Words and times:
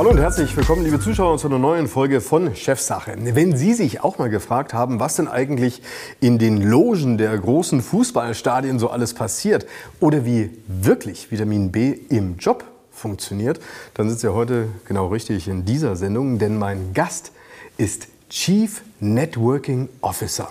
Hallo 0.00 0.12
und 0.12 0.18
herzlich 0.18 0.56
willkommen, 0.56 0.82
liebe 0.82 0.98
Zuschauer, 0.98 1.36
zu 1.36 1.46
einer 1.46 1.58
neuen 1.58 1.86
Folge 1.86 2.22
von 2.22 2.56
Chefsache. 2.56 3.12
Wenn 3.18 3.54
Sie 3.54 3.74
sich 3.74 4.02
auch 4.02 4.16
mal 4.16 4.30
gefragt 4.30 4.72
haben, 4.72 4.98
was 4.98 5.16
denn 5.16 5.28
eigentlich 5.28 5.82
in 6.20 6.38
den 6.38 6.62
Logen 6.62 7.18
der 7.18 7.36
großen 7.36 7.82
Fußballstadien 7.82 8.78
so 8.78 8.88
alles 8.88 9.12
passiert 9.12 9.66
oder 10.00 10.24
wie 10.24 10.52
wirklich 10.66 11.30
Vitamin 11.30 11.70
B 11.70 11.98
im 12.08 12.38
Job 12.38 12.64
funktioniert, 12.90 13.60
dann 13.92 14.08
sind 14.08 14.20
Sie 14.20 14.32
heute 14.32 14.68
genau 14.86 15.08
richtig 15.08 15.48
in 15.48 15.66
dieser 15.66 15.96
Sendung, 15.96 16.38
denn 16.38 16.56
mein 16.56 16.94
Gast 16.94 17.32
ist 17.76 18.08
Chief 18.30 18.80
Networking 19.00 19.90
Officer. 20.00 20.48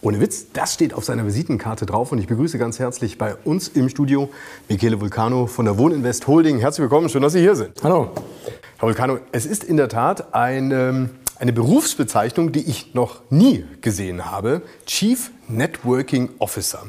Ohne 0.00 0.20
Witz, 0.20 0.46
das 0.52 0.74
steht 0.74 0.94
auf 0.94 1.04
seiner 1.04 1.26
Visitenkarte 1.26 1.86
drauf 1.86 2.12
und 2.12 2.18
ich 2.18 2.28
begrüße 2.28 2.56
ganz 2.56 2.78
herzlich 2.78 3.18
bei 3.18 3.34
uns 3.44 3.66
im 3.66 3.88
Studio 3.88 4.30
Michele 4.68 5.00
Vulcano 5.00 5.48
von 5.48 5.64
der 5.64 5.76
Wohninvest 5.76 6.28
Holding. 6.28 6.60
Herzlich 6.60 6.82
willkommen, 6.82 7.08
schön, 7.08 7.22
dass 7.22 7.32
Sie 7.32 7.40
hier 7.40 7.56
sind. 7.56 7.82
Hallo. 7.82 8.12
Herr 8.82 8.88
Vulcano, 8.88 9.20
es 9.30 9.46
ist 9.46 9.62
in 9.62 9.76
der 9.76 9.88
Tat 9.88 10.34
eine, 10.34 11.08
eine 11.38 11.52
Berufsbezeichnung, 11.52 12.50
die 12.50 12.68
ich 12.68 12.94
noch 12.94 13.20
nie 13.30 13.64
gesehen 13.80 14.28
habe. 14.28 14.62
Chief 14.86 15.30
Networking 15.46 16.30
Officer. 16.40 16.80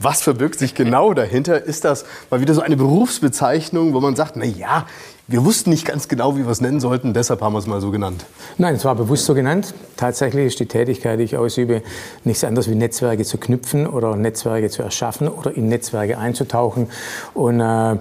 Was 0.00 0.22
verbirgt 0.22 0.58
sich 0.58 0.74
genau 0.74 1.14
dahinter? 1.14 1.62
Ist 1.62 1.84
das 1.84 2.04
mal 2.30 2.40
wieder 2.40 2.52
so 2.52 2.62
eine 2.62 2.76
Berufsbezeichnung, 2.76 3.94
wo 3.94 4.00
man 4.00 4.16
sagt, 4.16 4.34
na 4.34 4.44
ja, 4.44 4.86
wir 5.28 5.44
wussten 5.44 5.70
nicht 5.70 5.84
ganz 5.84 6.08
genau, 6.08 6.36
wie 6.36 6.44
wir 6.44 6.50
es 6.50 6.60
nennen 6.60 6.80
sollten, 6.80 7.14
deshalb 7.14 7.40
haben 7.42 7.52
wir 7.52 7.60
es 7.60 7.68
mal 7.68 7.80
so 7.80 7.92
genannt. 7.92 8.26
Nein, 8.58 8.74
es 8.74 8.84
war 8.84 8.96
bewusst 8.96 9.24
so 9.24 9.34
genannt. 9.34 9.72
Tatsächlich 9.96 10.46
ist 10.46 10.58
die 10.58 10.66
Tätigkeit, 10.66 11.20
die 11.20 11.24
ich 11.24 11.36
ausübe, 11.36 11.82
nichts 12.24 12.42
anderes 12.42 12.68
wie 12.68 12.74
Netzwerke 12.74 13.24
zu 13.24 13.38
knüpfen 13.38 13.86
oder 13.86 14.16
Netzwerke 14.16 14.68
zu 14.68 14.82
erschaffen 14.82 15.28
oder 15.28 15.56
in 15.56 15.68
Netzwerke 15.68 16.18
einzutauchen 16.18 16.88
und 17.34 17.60
äh, 17.60 17.98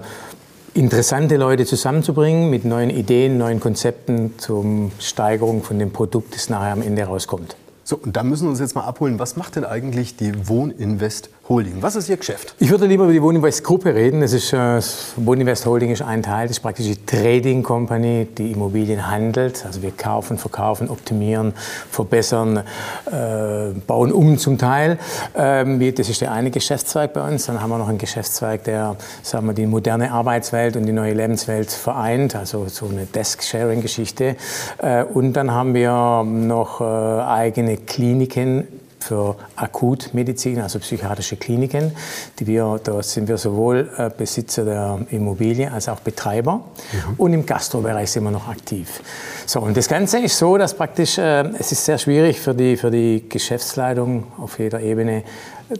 interessante 0.75 1.38
Leute 1.38 1.66
zusammenzubringen 1.66 2.50
mit 2.50 2.66
neuen 2.66 2.89
Ideen, 2.89 3.38
neuen 3.38 3.61
Konzepten 3.61 4.38
zur 4.38 4.91
Steigerung 5.00 5.63
von 5.63 5.80
dem 5.80 5.91
Produkt, 5.91 6.36
das 6.36 6.50
nachher 6.50 6.73
am 6.73 6.81
Ende 6.81 7.03
rauskommt. 7.03 7.55
So, 7.86 7.97
und 7.97 8.17
da 8.17 8.23
müssen 8.23 8.45
wir 8.45 8.50
uns 8.50 8.59
jetzt 8.59 8.75
mal 8.75 8.83
abholen. 8.83 9.17
Was 9.17 9.38
macht 9.38 9.55
denn 9.55 9.63
eigentlich 9.63 10.17
die 10.17 10.50
Wohninvest 10.50 11.30
Holding? 11.47 11.75
Was 11.81 11.95
ist 11.95 12.09
Ihr 12.09 12.17
Geschäft? 12.17 12.55
Ich 12.57 12.71
würde 12.71 12.88
lieber 12.88 13.03
über 13.03 13.13
die 13.13 13.21
Wohninvest 13.21 13.63
Gruppe 13.63 13.93
reden. 13.93 14.21
Das 14.21 14.33
ist, 14.33 14.51
äh, 14.51 14.81
Wohninvest 15.15 15.67
Holding 15.67 15.91
ist 15.91 16.01
ein 16.01 16.23
Teil, 16.23 16.47
das 16.47 16.57
ist 16.57 16.63
praktisch 16.63 16.88
die 16.88 17.05
Trading 17.05 17.61
Company, 17.61 18.27
die 18.35 18.51
Immobilien 18.51 19.11
handelt. 19.11 19.63
Also 19.63 19.83
wir 19.83 19.91
kaufen, 19.91 20.39
verkaufen, 20.39 20.89
optimieren, 20.89 21.53
verbessern, 21.91 22.63
äh, 23.05 23.73
bauen 23.85 24.11
um 24.11 24.39
zum 24.39 24.57
Teil. 24.57 24.97
Ähm, 25.35 25.79
das 25.93 26.09
ist 26.09 26.21
der 26.21 26.31
eine 26.31 26.49
Geschäftszweig 26.49 27.13
bei 27.13 27.21
uns. 27.21 27.45
Dann 27.45 27.61
haben 27.61 27.69
wir 27.69 27.77
noch 27.77 27.89
einen 27.89 27.99
Geschäftszweig, 27.99 28.63
der 28.63 28.95
sagen 29.21 29.45
wir, 29.45 29.53
die 29.53 29.67
moderne 29.67 30.13
Arbeitswelt 30.13 30.75
und 30.75 30.88
die 30.88 30.93
neue 30.93 31.13
Lebenswelt 31.13 31.69
vereint. 31.69 32.35
Also 32.35 32.66
so 32.69 32.88
eine 32.88 33.05
Desk-Sharing-Geschichte. 33.05 34.35
Äh, 34.79 35.03
und 35.03 35.33
dann 35.33 35.51
haben 35.51 35.75
wir 35.75 36.23
noch 36.23 36.81
äh, 36.81 36.83
eigene 36.83 37.77
Kliniken 37.77 38.67
für 39.06 39.36
Akutmedizin, 39.56 40.59
also 40.59 40.80
psychiatrische 40.80 41.38
Kliniken. 41.38 41.92
Die 42.39 42.48
wir, 42.48 42.80
da 42.84 43.03
sind 43.03 43.28
wir 43.28 43.38
sowohl 43.38 43.89
äh, 43.97 44.09
Besitzer 44.09 44.66
der 44.66 45.00
Immobilie 45.12 45.72
als 45.72 45.88
auch 45.88 46.00
Betreiber. 46.00 46.56
Mhm. 46.56 47.14
Und 47.17 47.34
im 47.34 47.45
Gastrobereich 47.45 48.12
sind 48.12 48.23
wir 48.23 48.31
noch 48.31 48.47
aktiv. 48.47 49.02
So, 49.45 49.59
und 49.59 49.78
das 49.78 49.88
Ganze 49.88 50.20
ist 50.20 50.38
so, 50.38 50.58
dass 50.58 50.73
praktisch, 50.73 51.17
äh, 51.17 51.44
es 51.59 51.72
ist 51.72 51.86
sehr 51.86 51.97
schwierig 51.97 52.39
für 52.39 52.56
die, 52.56 52.78
für 52.78 52.89
die 52.89 53.23
Geschäftsleitung 53.30 54.25
auf 54.39 54.58
jeder 54.59 54.81
Ebene 54.81 55.23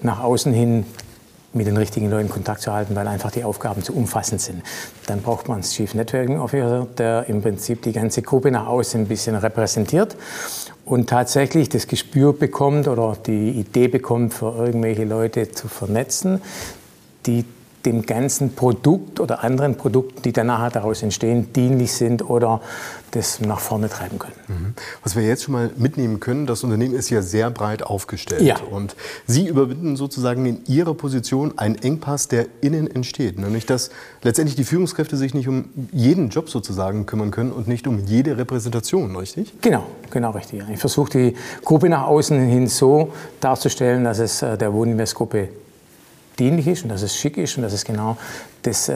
nach 0.02 0.23
außen 0.23 0.54
hin 0.54 0.86
mit 1.54 1.67
den 1.67 1.78
richtigen 1.78 2.12
Leuten 2.12 2.30
Kontakt 2.30 2.62
zu 2.62 2.73
halten, 2.73 2.95
weil 2.95 3.08
einfach 3.08 3.32
die 3.32 3.44
Aufgaben 3.44 3.82
zu 3.82 3.94
umfassend 3.95 4.42
sind. 4.42 4.62
Dann 5.08 5.22
braucht 5.22 5.48
man 5.48 5.56
einen 5.56 5.64
Chief 5.64 5.94
Networking 5.94 6.38
Officer, 6.38 6.86
der 6.98 7.28
im 7.30 7.42
Prinzip 7.42 7.82
die 7.82 7.94
ganze 7.94 8.22
Gruppe 8.22 8.52
nach 8.52 8.67
außen 8.67 9.02
ein 9.02 9.08
bisschen 9.08 9.36
repräsentiert 9.36 10.16
und 10.86 11.10
tatsächlich 11.10 11.70
das 11.70 11.88
Gespür 11.88 12.34
bekommt 12.34 12.88
oder 12.88 13.18
die 13.26 13.50
Idee 13.50 13.88
bekommt, 13.88 14.34
für 14.34 14.56
irgendwelche 14.56 15.04
Leute 15.04 15.52
zu 15.52 15.68
vernetzen, 15.68 16.42
die 17.26 17.44
dem 17.86 18.06
ganzen 18.06 18.56
Produkt 18.56 19.20
oder 19.20 19.44
anderen 19.44 19.76
Produkten, 19.76 20.22
die 20.23 20.34
danach 20.34 20.72
daraus 20.72 21.04
entstehen, 21.04 21.54
dienlich 21.54 21.94
sind 21.94 22.30
oder 22.30 22.62
das 23.12 23.40
nach 23.40 23.60
vorne 23.60 23.90
treiben 23.90 24.20
können. 24.20 24.36
Mhm. 24.48 24.73
Was 25.04 25.16
wir 25.16 25.23
jetzt 25.23 25.44
schon 25.44 25.54
mal 25.54 25.72
mitnehmen 25.78 26.20
können, 26.20 26.46
das 26.46 26.64
Unternehmen 26.64 26.96
ist 26.96 27.10
ja 27.10 27.22
sehr 27.22 27.50
breit 27.50 27.84
aufgestellt. 27.84 28.42
Ja. 28.42 28.58
Und 28.72 28.96
Sie 29.26 29.48
überwinden 29.48 29.96
sozusagen 29.96 30.46
in 30.46 30.66
Ihrer 30.66 30.94
Position 30.94 31.58
einen 31.58 31.76
Engpass, 31.76 32.28
der 32.28 32.48
innen 32.62 32.94
entsteht. 32.94 33.40
Nämlich, 33.40 33.66
dass 33.66 33.90
letztendlich 34.22 34.56
die 34.56 34.66
Führungskräfte 34.66 35.16
sich 35.16 35.34
nicht 35.34 35.48
um 35.48 35.70
jeden 35.92 36.30
Job 36.30 36.50
sozusagen 36.50 37.06
kümmern 37.06 37.32
können 37.32 37.52
und 37.52 37.67
nicht 37.67 37.88
um 37.88 38.00
jede 38.06 38.38
Repräsentation, 38.38 39.16
richtig? 39.16 39.54
Genau, 39.62 39.86
genau 40.12 40.32
richtig. 40.32 40.64
Ich 40.72 40.80
versuche 40.80 41.12
die 41.12 41.36
Gruppe 41.64 41.90
nach 41.90 42.08
außen 42.08 42.38
hin 42.48 42.67
so 42.67 43.14
darzustellen, 43.40 44.04
dass 44.04 44.20
es 44.20 44.42
äh, 44.42 44.58
der 44.58 44.73
Wohninvest-Gruppe 44.73 45.50
dienlich 46.36 46.68
ist 46.68 46.84
und 46.84 46.90
dass 46.90 47.02
es 47.02 47.16
schick 47.16 47.38
ist 47.38 47.58
und 47.58 47.64
dass 47.64 47.73
es 47.73 47.86
genau 47.86 48.18
das 48.64 48.90
äh, 48.90 48.94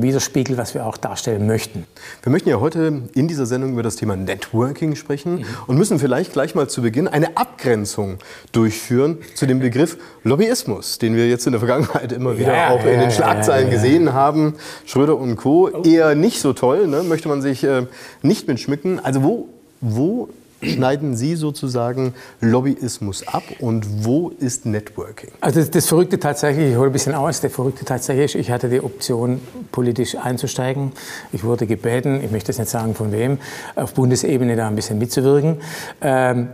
widerspiegelt, 0.00 0.58
was 0.58 0.74
wir 0.74 0.86
auch 0.86 0.96
darstellen 0.96 1.46
möchten. 1.46 1.86
Wir 2.22 2.32
möchten 2.32 2.48
ja 2.48 2.60
heute 2.60 3.02
in 3.14 3.28
dieser 3.28 3.46
Sendung 3.46 3.72
über 3.72 3.82
das 3.82 3.96
Thema 3.96 4.16
Networking 4.16 4.96
sprechen 4.96 5.40
mhm. 5.40 5.44
und 5.66 5.76
müssen 5.76 5.98
vielleicht 5.98 6.32
gleich 6.32 6.54
mal 6.54 6.68
zu 6.68 6.82
Beginn 6.82 7.06
eine 7.06 7.36
Abgrenzung 7.36 8.18
durchführen 8.52 9.18
zu 9.34 9.46
dem 9.46 9.60
Begriff 9.60 9.98
Lobbyismus, 10.24 10.98
den 10.98 11.16
wir 11.16 11.28
jetzt 11.28 11.46
in 11.46 11.52
der 11.52 11.60
Vergangenheit 11.60 12.12
immer 12.12 12.38
wieder 12.38 12.54
ja, 12.54 12.70
auch 12.70 12.84
ja, 12.84 12.90
in 12.92 13.00
den 13.00 13.10
Schlagzeilen 13.10 13.68
ja, 13.68 13.74
gesehen 13.74 14.12
haben. 14.12 14.54
Schröder 14.86 15.16
und 15.16 15.36
Co. 15.36 15.70
Oh. 15.72 15.82
Eher 15.82 16.14
nicht 16.14 16.40
so 16.40 16.52
toll, 16.52 16.86
ne? 16.86 17.02
möchte 17.02 17.28
man 17.28 17.42
sich 17.42 17.64
äh, 17.64 17.86
nicht 18.22 18.48
mitschmücken. 18.48 19.00
Also 19.04 19.22
wo, 19.22 19.48
wo 19.80 20.28
schneiden 20.62 21.16
Sie 21.16 21.36
sozusagen 21.36 22.14
Lobbyismus 22.40 23.26
ab 23.26 23.42
und 23.60 24.04
wo 24.04 24.28
ist 24.28 24.66
Networking? 24.66 25.30
Also 25.40 25.60
das, 25.60 25.70
das 25.70 25.86
Verrückte 25.86 26.18
tatsächlich, 26.18 26.70
ich 26.70 26.76
hole 26.76 26.90
ein 26.90 26.92
bisschen 26.92 27.14
aus, 27.14 27.40
der 27.40 27.50
Verrückte 27.50 27.84
tatsächlich, 27.84 28.36
ich 28.36 28.50
hatte 28.50 28.68
die 28.68 28.80
Option, 28.80 29.40
politisch 29.72 30.16
einzusteigen. 30.16 30.92
Ich 31.32 31.44
wurde 31.44 31.66
gebeten, 31.66 32.20
ich 32.22 32.30
möchte 32.30 32.52
jetzt 32.52 32.58
nicht 32.58 32.70
sagen 32.70 32.94
von 32.94 33.12
wem, 33.12 33.38
auf 33.76 33.94
Bundesebene 33.94 34.56
da 34.56 34.68
ein 34.68 34.76
bisschen 34.76 34.98
mitzuwirken. 34.98 35.58
Ähm, 36.00 36.48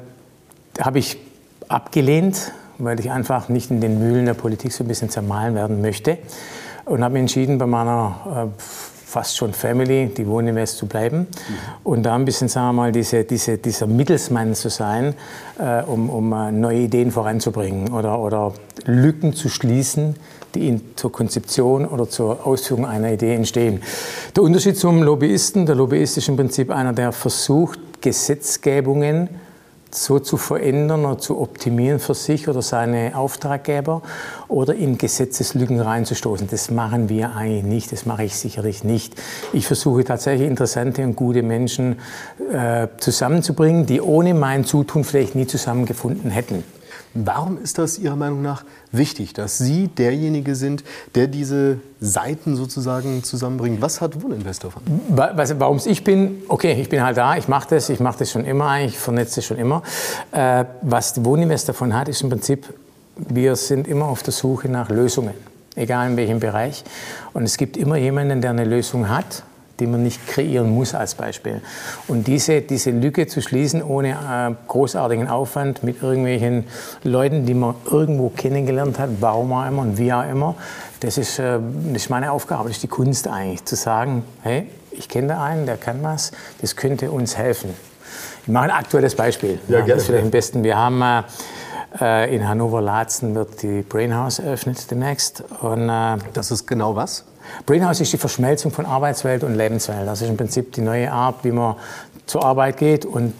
Habe 0.80 0.98
ich 0.98 1.18
abgelehnt, 1.68 2.52
weil 2.78 3.00
ich 3.00 3.10
einfach 3.10 3.48
nicht 3.48 3.70
in 3.70 3.80
den 3.80 3.98
Mühlen 3.98 4.26
der 4.26 4.34
Politik 4.34 4.72
so 4.72 4.84
ein 4.84 4.88
bisschen 4.88 5.10
zermahlen 5.10 5.54
werden 5.54 5.80
möchte 5.80 6.18
und 6.84 7.02
habe 7.02 7.14
mich 7.14 7.20
entschieden, 7.20 7.58
bei 7.58 7.66
meiner 7.66 8.52
äh, 8.54 8.62
fast 9.06 9.36
schon 9.36 9.52
Family, 9.52 10.08
die 10.08 10.26
wohnen 10.26 10.48
im 10.48 10.56
West 10.56 10.78
zu 10.78 10.86
bleiben. 10.86 11.18
Mhm. 11.18 11.26
Und 11.84 12.02
da 12.02 12.16
ein 12.16 12.24
bisschen, 12.24 12.48
sagen 12.48 12.66
wir 12.66 12.72
mal, 12.72 12.92
diese, 12.92 13.22
diese, 13.22 13.56
dieser 13.56 13.86
Mittelsmann 13.86 14.54
zu 14.56 14.68
sein, 14.68 15.14
äh, 15.60 15.82
um, 15.84 16.10
um 16.10 16.32
äh, 16.32 16.50
neue 16.50 16.80
Ideen 16.80 17.12
voranzubringen 17.12 17.92
oder, 17.92 18.18
oder 18.18 18.52
Lücken 18.84 19.32
zu 19.32 19.48
schließen, 19.48 20.16
die 20.56 20.66
in, 20.68 20.80
zur 20.96 21.12
Konzeption 21.12 21.86
oder 21.86 22.08
zur 22.10 22.44
Ausführung 22.44 22.84
einer 22.84 23.12
Idee 23.12 23.34
entstehen. 23.34 23.80
Der 24.34 24.42
Unterschied 24.42 24.76
zum 24.76 25.00
Lobbyisten, 25.04 25.66
der 25.66 25.76
Lobbyist 25.76 26.18
ist 26.18 26.28
im 26.28 26.36
Prinzip 26.36 26.72
einer, 26.72 26.92
der 26.92 27.12
versucht, 27.12 27.78
Gesetzgebungen 28.00 29.28
so 29.90 30.18
zu 30.18 30.36
verändern 30.36 31.04
oder 31.04 31.18
zu 31.18 31.40
optimieren 31.40 31.98
für 31.98 32.14
sich 32.14 32.48
oder 32.48 32.62
seine 32.62 33.16
Auftraggeber 33.16 34.02
oder 34.48 34.74
in 34.74 34.98
Gesetzeslücken 34.98 35.80
reinzustoßen. 35.80 36.48
Das 36.50 36.70
machen 36.70 37.08
wir 37.08 37.34
eigentlich 37.34 37.64
nicht, 37.64 37.92
das 37.92 38.06
mache 38.06 38.24
ich 38.24 38.36
sicherlich 38.36 38.84
nicht. 38.84 39.14
Ich 39.52 39.66
versuche 39.66 40.04
tatsächlich 40.04 40.48
interessante 40.48 41.02
und 41.02 41.16
gute 41.16 41.42
Menschen 41.42 41.98
äh, 42.52 42.88
zusammenzubringen, 42.98 43.86
die 43.86 44.00
ohne 44.00 44.34
mein 44.34 44.64
Zutun 44.64 45.04
vielleicht 45.04 45.34
nie 45.34 45.46
zusammengefunden 45.46 46.30
hätten. 46.30 46.64
Warum 47.24 47.60
ist 47.62 47.78
das 47.78 47.98
Ihrer 47.98 48.16
Meinung 48.16 48.42
nach 48.42 48.64
wichtig, 48.92 49.32
dass 49.32 49.58
Sie 49.58 49.88
derjenige 49.88 50.54
sind, 50.54 50.84
der 51.14 51.26
diese 51.26 51.78
Seiten 52.00 52.56
sozusagen 52.56 53.24
zusammenbringt? 53.24 53.80
Was 53.80 54.00
hat 54.00 54.22
Wohninvest 54.22 54.64
davon? 54.64 54.82
Warum 55.08 55.78
es 55.78 55.86
ich 55.86 56.04
bin? 56.04 56.42
Okay, 56.48 56.78
ich 56.80 56.88
bin 56.88 57.02
halt 57.02 57.16
da, 57.16 57.36
ich 57.36 57.48
mache 57.48 57.68
das, 57.70 57.88
ich 57.88 58.00
mache 58.00 58.18
das 58.18 58.30
schon 58.30 58.44
immer, 58.44 58.80
ich 58.80 58.98
vernetze 58.98 59.40
schon 59.40 59.56
immer. 59.56 59.82
Äh, 60.32 60.64
was 60.82 61.24
Wohninvest 61.24 61.68
davon 61.68 61.94
hat, 61.94 62.08
ist 62.08 62.22
im 62.22 62.28
Prinzip, 62.28 62.66
wir 63.16 63.56
sind 63.56 63.88
immer 63.88 64.06
auf 64.06 64.22
der 64.22 64.32
Suche 64.32 64.68
nach 64.68 64.90
Lösungen, 64.90 65.34
egal 65.74 66.10
in 66.10 66.16
welchem 66.16 66.40
Bereich. 66.40 66.84
Und 67.32 67.44
es 67.44 67.56
gibt 67.56 67.76
immer 67.76 67.96
jemanden, 67.96 68.42
der 68.42 68.50
eine 68.50 68.64
Lösung 68.64 69.08
hat 69.08 69.42
die 69.80 69.86
man 69.86 70.02
nicht 70.02 70.26
kreieren 70.26 70.70
muss 70.70 70.94
als 70.94 71.14
Beispiel. 71.14 71.60
Und 72.08 72.26
diese, 72.26 72.62
diese 72.62 72.90
Lücke 72.90 73.26
zu 73.26 73.42
schließen 73.42 73.82
ohne 73.82 74.10
äh, 74.10 74.54
großartigen 74.68 75.28
Aufwand 75.28 75.82
mit 75.82 76.02
irgendwelchen 76.02 76.64
Leuten, 77.02 77.46
die 77.46 77.54
man 77.54 77.74
irgendwo 77.90 78.30
kennengelernt 78.30 78.98
hat, 78.98 79.10
warum 79.20 79.52
auch 79.52 79.66
immer 79.66 79.82
und 79.82 79.98
wie 79.98 80.12
auch 80.12 80.28
immer, 80.28 80.54
das 81.00 81.18
ist, 81.18 81.38
äh, 81.38 81.58
das 81.92 82.02
ist 82.02 82.10
meine 82.10 82.32
Aufgabe, 82.32 82.64
das 82.64 82.78
ist 82.78 82.82
die 82.82 82.88
Kunst 82.88 83.28
eigentlich, 83.28 83.64
zu 83.64 83.76
sagen, 83.76 84.24
hey, 84.42 84.66
ich 84.90 85.08
kenne 85.08 85.28
da 85.28 85.42
einen, 85.42 85.66
der 85.66 85.76
kann 85.76 86.02
was, 86.02 86.32
das 86.60 86.76
könnte 86.76 87.10
uns 87.10 87.36
helfen. 87.36 87.70
Ich 88.42 88.48
mache 88.48 88.64
ein 88.64 88.70
aktuelles 88.70 89.14
Beispiel. 89.14 89.58
Ja, 89.68 89.78
gerne. 89.78 89.92
Das 89.92 90.02
ist 90.02 90.06
vielleicht 90.06 90.24
am 90.24 90.30
besten. 90.30 90.64
Wir 90.64 90.76
haben 90.76 91.02
äh, 92.00 92.34
in 92.34 92.48
Hannover-Laatzen 92.48 93.34
wird 93.34 93.62
die 93.62 93.82
Brainhouse 93.82 94.38
eröffnet 94.38 94.90
demnächst. 94.90 95.42
Und, 95.60 95.88
äh, 95.88 96.16
das 96.32 96.50
ist 96.50 96.66
genau 96.66 96.96
was? 96.96 97.24
Brainhouse 97.64 98.00
ist 98.00 98.12
die 98.12 98.18
Verschmelzung 98.18 98.70
von 98.70 98.86
Arbeitswelt 98.86 99.44
und 99.44 99.54
Lebenswelt. 99.54 100.06
Das 100.06 100.22
ist 100.22 100.28
im 100.28 100.36
Prinzip 100.36 100.72
die 100.72 100.80
neue 100.80 101.10
Art, 101.10 101.44
wie 101.44 101.52
man 101.52 101.76
zur 102.26 102.44
Arbeit 102.44 102.76
geht 102.76 103.04
und 103.04 103.32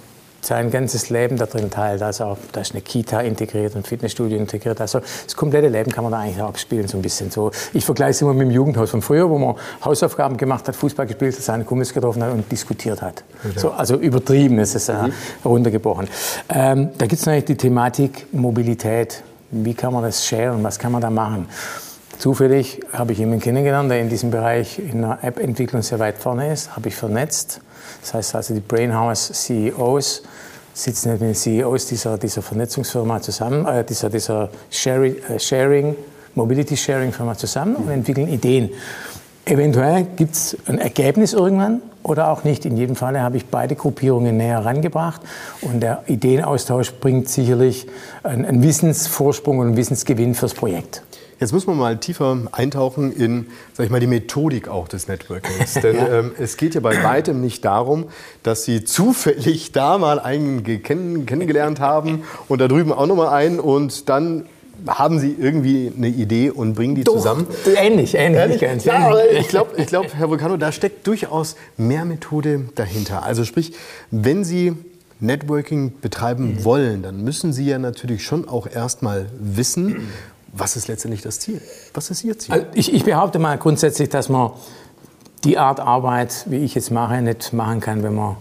sein 0.46 0.70
ganzes 0.70 1.10
Leben 1.10 1.36
da 1.36 1.46
drin 1.46 1.70
teilt. 1.70 2.02
Also 2.02 2.36
da 2.52 2.60
ist 2.60 2.72
eine 2.72 2.80
Kita 2.80 3.20
integriert, 3.20 3.74
ein 3.74 3.82
Fitnessstudio 3.82 4.38
integriert. 4.38 4.80
Also 4.80 5.00
das 5.00 5.34
komplette 5.36 5.68
Leben 5.68 5.90
kann 5.90 6.04
man 6.04 6.12
da 6.12 6.20
eigentlich 6.20 6.42
abspielen, 6.42 6.86
so 6.88 6.96
ein 6.96 7.02
bisschen. 7.02 7.30
So, 7.30 7.50
ich 7.72 7.84
vergleiche 7.84 8.10
es 8.12 8.22
immer 8.22 8.32
mit 8.32 8.46
dem 8.46 8.50
Jugendhaus 8.52 8.90
von 8.90 9.02
früher, 9.02 9.28
wo 9.28 9.38
man 9.38 9.56
Hausaufgaben 9.84 10.36
gemacht 10.36 10.68
hat, 10.68 10.76
Fußball 10.76 11.06
gespielt 11.06 11.34
hat, 11.34 11.42
seine 11.42 11.64
Kumpels 11.64 11.92
getroffen 11.92 12.22
hat 12.22 12.32
und 12.32 12.50
diskutiert 12.50 13.02
hat. 13.02 13.24
Ja. 13.54 13.60
So, 13.60 13.70
also 13.72 13.96
übertrieben 13.96 14.58
ist 14.58 14.74
es 14.74 14.88
äh, 14.88 14.94
mhm. 14.94 15.12
runtergebrochen. 15.44 16.08
Ähm, 16.48 16.90
da 16.96 17.06
gibt 17.06 17.20
es 17.20 17.26
natürlich 17.26 17.46
die 17.46 17.56
Thematik 17.56 18.26
Mobilität. 18.32 19.22
Wie 19.50 19.74
kann 19.74 19.92
man 19.92 20.02
das 20.02 20.24
sharen? 20.24 20.62
Was 20.62 20.78
kann 20.78 20.92
man 20.92 21.00
da 21.00 21.10
machen? 21.10 21.48
Zufällig 22.18 22.80
habe 22.92 23.12
ich 23.12 23.18
jemanden 23.18 23.42
kennengelernt, 23.42 23.90
der 23.90 24.00
in 24.00 24.08
diesem 24.08 24.30
Bereich 24.30 24.78
in 24.78 25.02
der 25.02 25.18
App-Entwicklung 25.22 25.82
sehr 25.82 25.98
weit 25.98 26.18
vorne 26.18 26.52
ist, 26.52 26.74
habe 26.74 26.88
ich 26.88 26.94
vernetzt. 26.94 27.60
Das 28.00 28.14
heißt 28.14 28.34
also, 28.34 28.54
die 28.54 28.60
Brainhouse 28.60 29.30
CEOs 29.32 30.22
sitzen 30.72 31.12
mit 31.12 31.20
den 31.20 31.34
CEOs 31.34 31.86
dieser, 31.86 32.18
dieser 32.18 32.42
Vernetzungsfirma 32.42 33.20
zusammen, 33.20 33.66
äh, 33.66 33.84
dieser, 33.84 34.10
dieser 34.10 34.50
Sharing, 34.70 35.16
äh, 35.28 35.38
Sharing, 35.38 35.94
Mobility 36.34 36.76
Sharing 36.76 37.12
Firma 37.12 37.36
zusammen 37.36 37.76
und 37.76 37.88
entwickeln 37.90 38.28
Ideen. 38.28 38.70
Eventuell 39.46 40.06
gibt 40.16 40.34
es 40.34 40.56
ein 40.66 40.78
Ergebnis 40.78 41.32
irgendwann 41.32 41.80
oder 42.02 42.30
auch 42.30 42.44
nicht. 42.44 42.66
In 42.66 42.76
jedem 42.76 42.96
Fall 42.96 43.18
habe 43.20 43.36
ich 43.36 43.46
beide 43.46 43.74
Gruppierungen 43.74 44.36
näher 44.36 44.60
herangebracht 44.60 45.20
und 45.62 45.80
der 45.80 46.02
Ideenaustausch 46.08 46.92
bringt 46.94 47.28
sicherlich 47.28 47.86
einen 48.22 48.62
Wissensvorsprung 48.62 49.58
und 49.58 49.68
einen 49.68 49.76
Wissensgewinn 49.76 50.34
fürs 50.34 50.52
Projekt. 50.52 51.02
Jetzt 51.38 51.52
muss 51.52 51.66
man 51.66 51.76
mal 51.76 51.98
tiefer 51.98 52.38
eintauchen 52.52 53.12
in, 53.12 53.48
sag 53.74 53.84
ich 53.84 53.90
mal, 53.90 54.00
die 54.00 54.06
Methodik 54.06 54.68
auch 54.68 54.88
des 54.88 55.06
Networkings. 55.06 55.74
Denn 55.82 55.96
ähm, 55.96 56.32
es 56.38 56.56
geht 56.56 56.74
ja 56.74 56.80
bei 56.80 57.02
weitem 57.02 57.40
nicht 57.40 57.64
darum, 57.64 58.06
dass 58.42 58.64
Sie 58.64 58.84
zufällig 58.84 59.72
da 59.72 59.98
mal 59.98 60.18
einen 60.18 60.64
kenn 60.82 61.26
kennengelernt 61.26 61.78
haben 61.78 62.24
und 62.48 62.60
da 62.60 62.68
drüben 62.68 62.92
auch 62.92 63.06
noch 63.06 63.16
mal 63.16 63.28
einen 63.28 63.60
und 63.60 64.08
dann 64.08 64.46
haben 64.86 65.18
Sie 65.18 65.34
irgendwie 65.38 65.92
eine 65.94 66.08
Idee 66.08 66.50
und 66.50 66.74
bringen 66.74 66.94
die 66.94 67.04
Doch, 67.04 67.14
zusammen? 67.14 67.46
Ähnlich, 67.66 68.14
ähnlich. 68.14 68.62
ähnlich. 68.62 68.84
Ja, 68.84 69.06
aber 69.06 69.30
ich 69.30 69.48
glaube, 69.48 69.70
ich 69.76 69.86
glaub, 69.86 70.14
Herr 70.14 70.28
Vulcano, 70.28 70.56
da 70.56 70.72
steckt 70.72 71.06
durchaus 71.06 71.56
mehr 71.76 72.04
Methode 72.04 72.68
dahinter. 72.74 73.22
Also 73.22 73.44
sprich, 73.44 73.72
wenn 74.10 74.44
Sie 74.44 74.74
Networking 75.18 75.94
betreiben 76.00 76.62
wollen, 76.64 77.02
dann 77.02 77.24
müssen 77.24 77.52
Sie 77.52 77.66
ja 77.66 77.78
natürlich 77.78 78.22
schon 78.22 78.48
auch 78.48 78.66
erstmal 78.66 79.26
wissen, 79.38 80.08
was 80.58 80.76
ist 80.76 80.88
letztendlich 80.88 81.22
das 81.22 81.40
Ziel? 81.40 81.60
Was 81.94 82.10
ist 82.10 82.24
Ihr 82.24 82.38
Ziel? 82.38 82.54
Also 82.54 82.66
ich, 82.74 82.92
ich, 82.92 83.04
behaupte 83.04 83.38
mal 83.38 83.58
grundsätzlich, 83.58 84.08
dass 84.08 84.28
man 84.28 84.52
die 85.44 85.58
Art 85.58 85.80
Arbeit, 85.80 86.44
wie 86.46 86.56
ich 86.56 86.74
jetzt 86.74 86.90
mache, 86.90 87.20
nicht 87.22 87.52
machen 87.52 87.80
kann, 87.80 88.02
wenn 88.02 88.14
man 88.14 88.36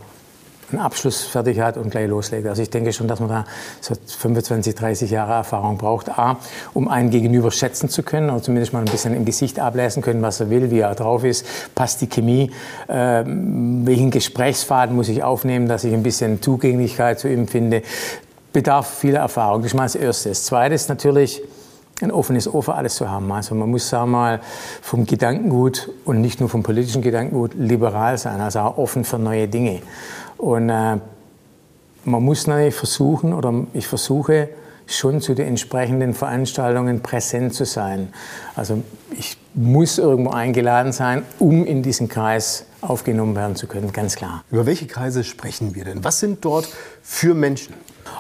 einen 0.71 0.81
Abschluss 0.81 1.21
fertig 1.21 1.59
hat 1.59 1.77
und 1.77 1.91
gleich 1.91 2.07
loslegt. 2.07 2.47
Also 2.47 2.61
ich 2.61 2.69
denke 2.69 2.91
schon, 2.91 3.07
dass 3.07 3.19
man 3.19 3.29
da 3.29 3.45
so 3.81 3.93
25, 3.95 4.73
30 4.73 5.11
Jahre 5.11 5.33
Erfahrung 5.33 5.77
braucht. 5.77 6.09
A, 6.09 6.37
um 6.73 6.87
einen 6.87 7.11
Gegenüber 7.11 7.51
schätzen 7.51 7.89
zu 7.89 8.01
können 8.01 8.29
oder 8.29 8.41
zumindest 8.41 8.73
mal 8.73 8.79
ein 8.79 8.85
bisschen 8.85 9.15
im 9.15 9.25
Gesicht 9.25 9.59
ablesen 9.59 10.01
können, 10.01 10.21
was 10.21 10.39
er 10.39 10.49
will, 10.49 10.71
wie 10.71 10.79
er 10.79 10.95
drauf 10.95 11.23
ist, 11.23 11.45
passt 11.75 12.01
die 12.01 12.07
Chemie, 12.07 12.51
äh, 12.87 13.23
welchen 13.25 14.09
Gesprächsfaden 14.09 14.95
muss 14.95 15.09
ich 15.09 15.23
aufnehmen, 15.23 15.67
dass 15.67 15.83
ich 15.83 15.93
ein 15.93 16.03
bisschen 16.03 16.41
Zugänglichkeit 16.41 17.19
zu 17.19 17.27
ihm 17.27 17.47
finde. 17.47 17.83
Bedarf 18.51 18.87
vieler 18.87 19.19
Erfahrung. 19.19 19.61
Das 19.61 19.71
ist 19.71 19.75
mal 19.75 19.83
das 19.83 19.95
Erste. 19.95 20.29
Das 20.29 20.45
Zweite 20.45 20.73
ist 20.73 20.89
natürlich, 20.89 21.43
ein 22.01 22.11
offenes 22.11 22.53
Ohr 22.53 22.61
für 22.61 22.75
alles 22.75 22.95
zu 22.95 23.09
haben. 23.09 23.31
Also 23.31 23.55
man 23.55 23.69
muss, 23.69 23.89
sagen 23.89 24.11
mal, 24.11 24.41
vom 24.81 25.05
Gedankengut 25.05 25.89
und 26.03 26.21
nicht 26.21 26.39
nur 26.39 26.49
vom 26.49 26.63
politischen 26.63 27.01
Gedankengut 27.01 27.53
liberal 27.53 28.17
sein, 28.17 28.41
also 28.41 28.59
auch 28.59 28.77
offen 28.77 29.05
für 29.05 29.17
neue 29.17 29.47
Dinge. 29.47 29.81
Und 30.37 30.69
äh, 30.69 30.97
man 32.03 32.23
muss 32.23 32.47
natürlich 32.47 32.75
versuchen, 32.75 33.33
oder 33.33 33.53
ich 33.73 33.87
versuche 33.87 34.49
schon 34.87 35.21
zu 35.21 35.33
den 35.33 35.47
entsprechenden 35.47 36.13
Veranstaltungen 36.13 37.01
präsent 37.01 37.53
zu 37.53 37.65
sein. 37.65 38.09
Also 38.55 38.83
ich 39.17 39.37
muss 39.53 39.97
irgendwo 39.97 40.31
eingeladen 40.31 40.91
sein, 40.91 41.23
um 41.39 41.65
in 41.65 41.81
diesen 41.81 42.07
Kreis 42.07 42.65
aufgenommen 42.81 43.35
werden 43.35 43.55
zu 43.55 43.67
können, 43.67 43.91
ganz 43.91 44.15
klar. 44.15 44.43
Über 44.51 44.65
welche 44.65 44.85
Kreise 44.85 45.23
sprechen 45.23 45.73
wir 45.73 45.85
denn? 45.85 46.03
Was 46.03 46.19
sind 46.19 46.45
dort 46.45 46.67
für 47.01 47.33
Menschen? 47.33 47.73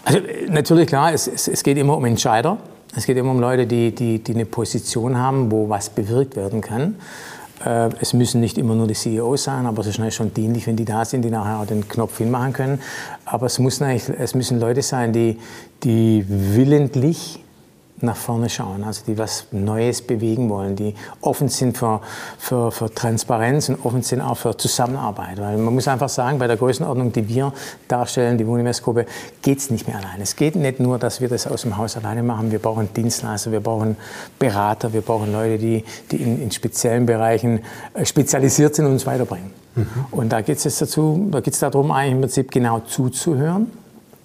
Also 0.03 0.19
natürlich 0.47 0.87
klar, 0.87 1.13
es, 1.13 1.27
es, 1.27 1.47
es 1.47 1.61
geht 1.61 1.77
immer 1.77 1.95
um 1.97 2.05
Entscheider. 2.05 2.57
Es 2.95 3.05
geht 3.05 3.17
immer 3.17 3.31
um 3.31 3.39
Leute, 3.39 3.65
die, 3.67 3.93
die, 3.93 4.19
die 4.19 4.33
eine 4.33 4.45
Position 4.45 5.17
haben, 5.17 5.51
wo 5.51 5.69
was 5.69 5.89
bewirkt 5.89 6.35
werden 6.35 6.61
kann. 6.61 6.95
Äh, 7.63 7.89
es 7.99 8.13
müssen 8.13 8.41
nicht 8.41 8.57
immer 8.57 8.75
nur 8.75 8.87
die 8.87 8.93
CEOs 8.93 9.43
sein, 9.43 9.65
aber 9.65 9.81
es 9.81 9.87
ist 9.87 10.13
schon 10.13 10.33
dienlich, 10.33 10.67
wenn 10.67 10.75
die 10.75 10.85
da 10.85 11.03
sind, 11.03 11.23
die 11.23 11.29
nachher 11.29 11.59
auch 11.59 11.65
den 11.65 11.87
Knopf 11.87 12.17
hinmachen 12.17 12.53
können. 12.53 12.81
Aber 13.25 13.47
es, 13.47 13.59
muss 13.59 13.81
es 13.81 14.35
müssen 14.35 14.59
Leute 14.59 14.81
sein, 14.81 15.13
die, 15.13 15.37
die 15.83 16.25
willentlich 16.27 17.39
nach 18.01 18.17
vorne 18.17 18.49
schauen, 18.49 18.83
also 18.83 19.03
die 19.07 19.17
was 19.17 19.47
Neues 19.51 20.01
bewegen 20.01 20.49
wollen, 20.49 20.75
die 20.75 20.95
offen 21.21 21.47
sind 21.47 21.77
für, 21.77 22.01
für, 22.37 22.71
für 22.71 22.93
Transparenz 22.93 23.69
und 23.69 23.83
offen 23.85 24.01
sind 24.01 24.19
auch 24.19 24.35
für 24.35 24.57
Zusammenarbeit. 24.57 25.39
Weil 25.39 25.57
man 25.57 25.73
muss 25.73 25.87
einfach 25.87 26.09
sagen, 26.09 26.37
bei 26.37 26.47
der 26.47 26.57
Größenordnung, 26.57 27.13
die 27.13 27.27
wir 27.29 27.53
darstellen, 27.87 28.37
die 28.37 28.45
Wohninvestgruppe, 28.45 29.05
geht 29.41 29.59
es 29.59 29.69
nicht 29.69 29.87
mehr 29.87 29.97
allein. 29.97 30.19
Es 30.19 30.35
geht 30.35 30.55
nicht 30.55 30.79
nur, 30.79 30.99
dass 30.99 31.21
wir 31.21 31.29
das 31.29 31.47
aus 31.47 31.61
dem 31.61 31.77
Haus 31.77 31.95
alleine 31.95 32.21
machen. 32.21 32.51
Wir 32.51 32.59
brauchen 32.59 32.93
Dienstleister, 32.93 33.51
wir 33.51 33.61
brauchen 33.61 33.95
Berater, 34.39 34.91
wir 34.91 35.01
brauchen 35.01 35.31
Leute, 35.31 35.57
die, 35.57 35.85
die 36.11 36.17
in, 36.17 36.41
in 36.41 36.51
speziellen 36.51 37.05
Bereichen 37.05 37.61
äh, 37.93 38.05
spezialisiert 38.05 38.75
sind 38.75 38.85
und 38.85 38.93
uns 38.93 39.05
weiterbringen. 39.05 39.51
Mhm. 39.75 39.87
Und 40.11 40.29
da 40.33 40.41
geht 40.41 40.57
es 40.57 40.65
jetzt 40.65 40.81
dazu, 40.81 41.29
da 41.31 41.39
geht 41.39 41.53
es 41.53 41.59
darum, 41.61 41.91
eigentlich 41.91 42.13
im 42.13 42.21
Prinzip 42.21 42.51
genau 42.51 42.79
zuzuhören. 42.79 43.71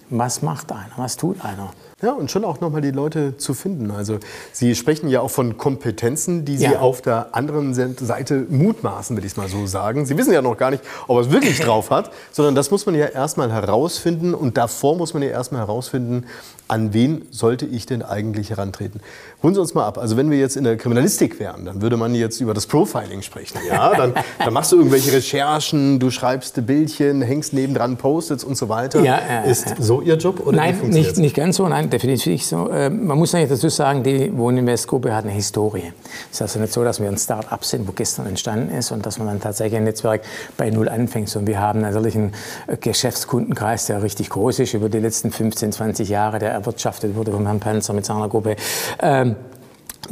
Was 0.09 0.41
macht 0.41 0.73
einer? 0.73 0.91
Was 0.97 1.15
tut 1.15 1.43
einer? 1.43 1.71
Ja, 2.01 2.13
und 2.13 2.31
schon 2.31 2.43
auch 2.43 2.59
nochmal 2.61 2.81
die 2.81 2.91
Leute 2.91 3.37
zu 3.37 3.53
finden. 3.53 3.91
Also 3.91 4.17
Sie 4.51 4.73
sprechen 4.75 5.07
ja 5.09 5.21
auch 5.21 5.29
von 5.29 5.57
Kompetenzen, 5.57 6.45
die 6.45 6.57
Sie 6.57 6.65
ja. 6.65 6.79
auf 6.79 7.01
der 7.01 7.35
anderen 7.35 7.73
Seite 7.73 8.45
mutmaßen, 8.49 9.15
will 9.15 9.23
ich 9.23 9.33
es 9.33 9.37
mal 9.37 9.47
so 9.47 9.67
sagen. 9.67 10.05
Sie 10.05 10.17
wissen 10.17 10.33
ja 10.33 10.41
noch 10.41 10.57
gar 10.57 10.71
nicht, 10.71 10.83
ob 11.07 11.17
er 11.17 11.21
es 11.21 11.31
wirklich 11.31 11.59
drauf 11.61 11.91
hat, 11.91 12.11
sondern 12.31 12.55
das 12.55 12.71
muss 12.71 12.85
man 12.85 12.95
ja 12.95 13.05
erstmal 13.05 13.51
herausfinden 13.51 14.33
und 14.33 14.57
davor 14.57 14.97
muss 14.97 15.13
man 15.13 15.21
ja 15.21 15.29
erstmal 15.29 15.61
herausfinden, 15.61 16.25
an 16.71 16.93
wen 16.93 17.25
sollte 17.31 17.65
ich 17.65 17.85
denn 17.85 18.01
eigentlich 18.01 18.49
herantreten. 18.49 19.01
Holen 19.43 19.53
Sie 19.53 19.59
uns 19.59 19.73
mal 19.73 19.85
ab. 19.85 19.97
Also 19.97 20.15
wenn 20.15 20.31
wir 20.31 20.39
jetzt 20.39 20.55
in 20.55 20.63
der 20.63 20.77
Kriminalistik 20.77 21.37
wären, 21.37 21.65
dann 21.65 21.81
würde 21.81 21.97
man 21.97 22.15
jetzt 22.15 22.39
über 22.39 22.53
das 22.53 22.65
Profiling 22.65 23.21
sprechen. 23.21 23.59
Ja, 23.67 23.93
dann, 23.93 24.13
dann 24.39 24.53
machst 24.53 24.71
du 24.71 24.77
irgendwelche 24.77 25.11
Recherchen, 25.11 25.99
du 25.99 26.09
schreibst 26.09 26.65
Bildchen, 26.65 27.21
hängst 27.21 27.51
nebendran 27.51 27.97
Post-its 27.97 28.45
und 28.45 28.55
so 28.55 28.69
weiter. 28.69 29.01
Ja, 29.01 29.17
äh, 29.17 29.51
Ist 29.51 29.75
so 29.79 30.01
Ihr 30.01 30.15
Job 30.15 30.39
oder 30.45 30.55
Nein, 30.55 30.79
nicht, 30.87 31.17
nicht 31.17 31.35
ganz 31.35 31.57
so. 31.57 31.67
Nein, 31.67 31.89
definitiv 31.91 32.43
so. 32.43 32.69
Äh, 32.69 32.89
man 32.89 33.17
muss 33.17 33.35
eigentlich 33.35 33.49
dazu 33.49 33.69
sagen, 33.69 34.03
die 34.03 34.35
Wohninvest-Gruppe 34.35 35.13
hat 35.13 35.25
eine 35.25 35.33
Historie. 35.33 35.93
Es 36.29 36.37
ist 36.37 36.41
also 36.41 36.59
nicht 36.59 36.73
so, 36.73 36.83
dass 36.83 36.99
wir 36.99 37.07
ein 37.07 37.17
Start-up 37.17 37.63
sind, 37.63 37.87
wo 37.87 37.91
gestern 37.91 38.25
entstanden 38.25 38.75
ist 38.75 38.91
und 38.91 39.05
dass 39.05 39.17
man 39.17 39.27
dann 39.27 39.39
tatsächlich 39.39 39.77
ein 39.77 39.83
Netzwerk 39.83 40.21
bei 40.57 40.69
Null 40.69 40.89
anfängt. 40.89 41.29
Sondern 41.29 41.47
wir 41.47 41.59
haben 41.59 41.81
natürlich 41.81 42.15
einen 42.15 42.33
Geschäftskundenkreis, 42.79 43.85
der 43.85 44.01
richtig 44.01 44.29
groß 44.29 44.59
ist 44.59 44.73
über 44.73 44.89
die 44.89 44.99
letzten 44.99 45.31
15, 45.31 45.71
20 45.71 46.09
Jahre, 46.09 46.39
der 46.39 46.51
erwirtschaftet 46.51 47.15
wurde 47.15 47.31
von 47.31 47.45
Herrn 47.45 47.59
Panzer 47.59 47.93
mit 47.93 48.05
seiner 48.05 48.29
Gruppe. 48.29 48.55
Ähm, 48.99 49.35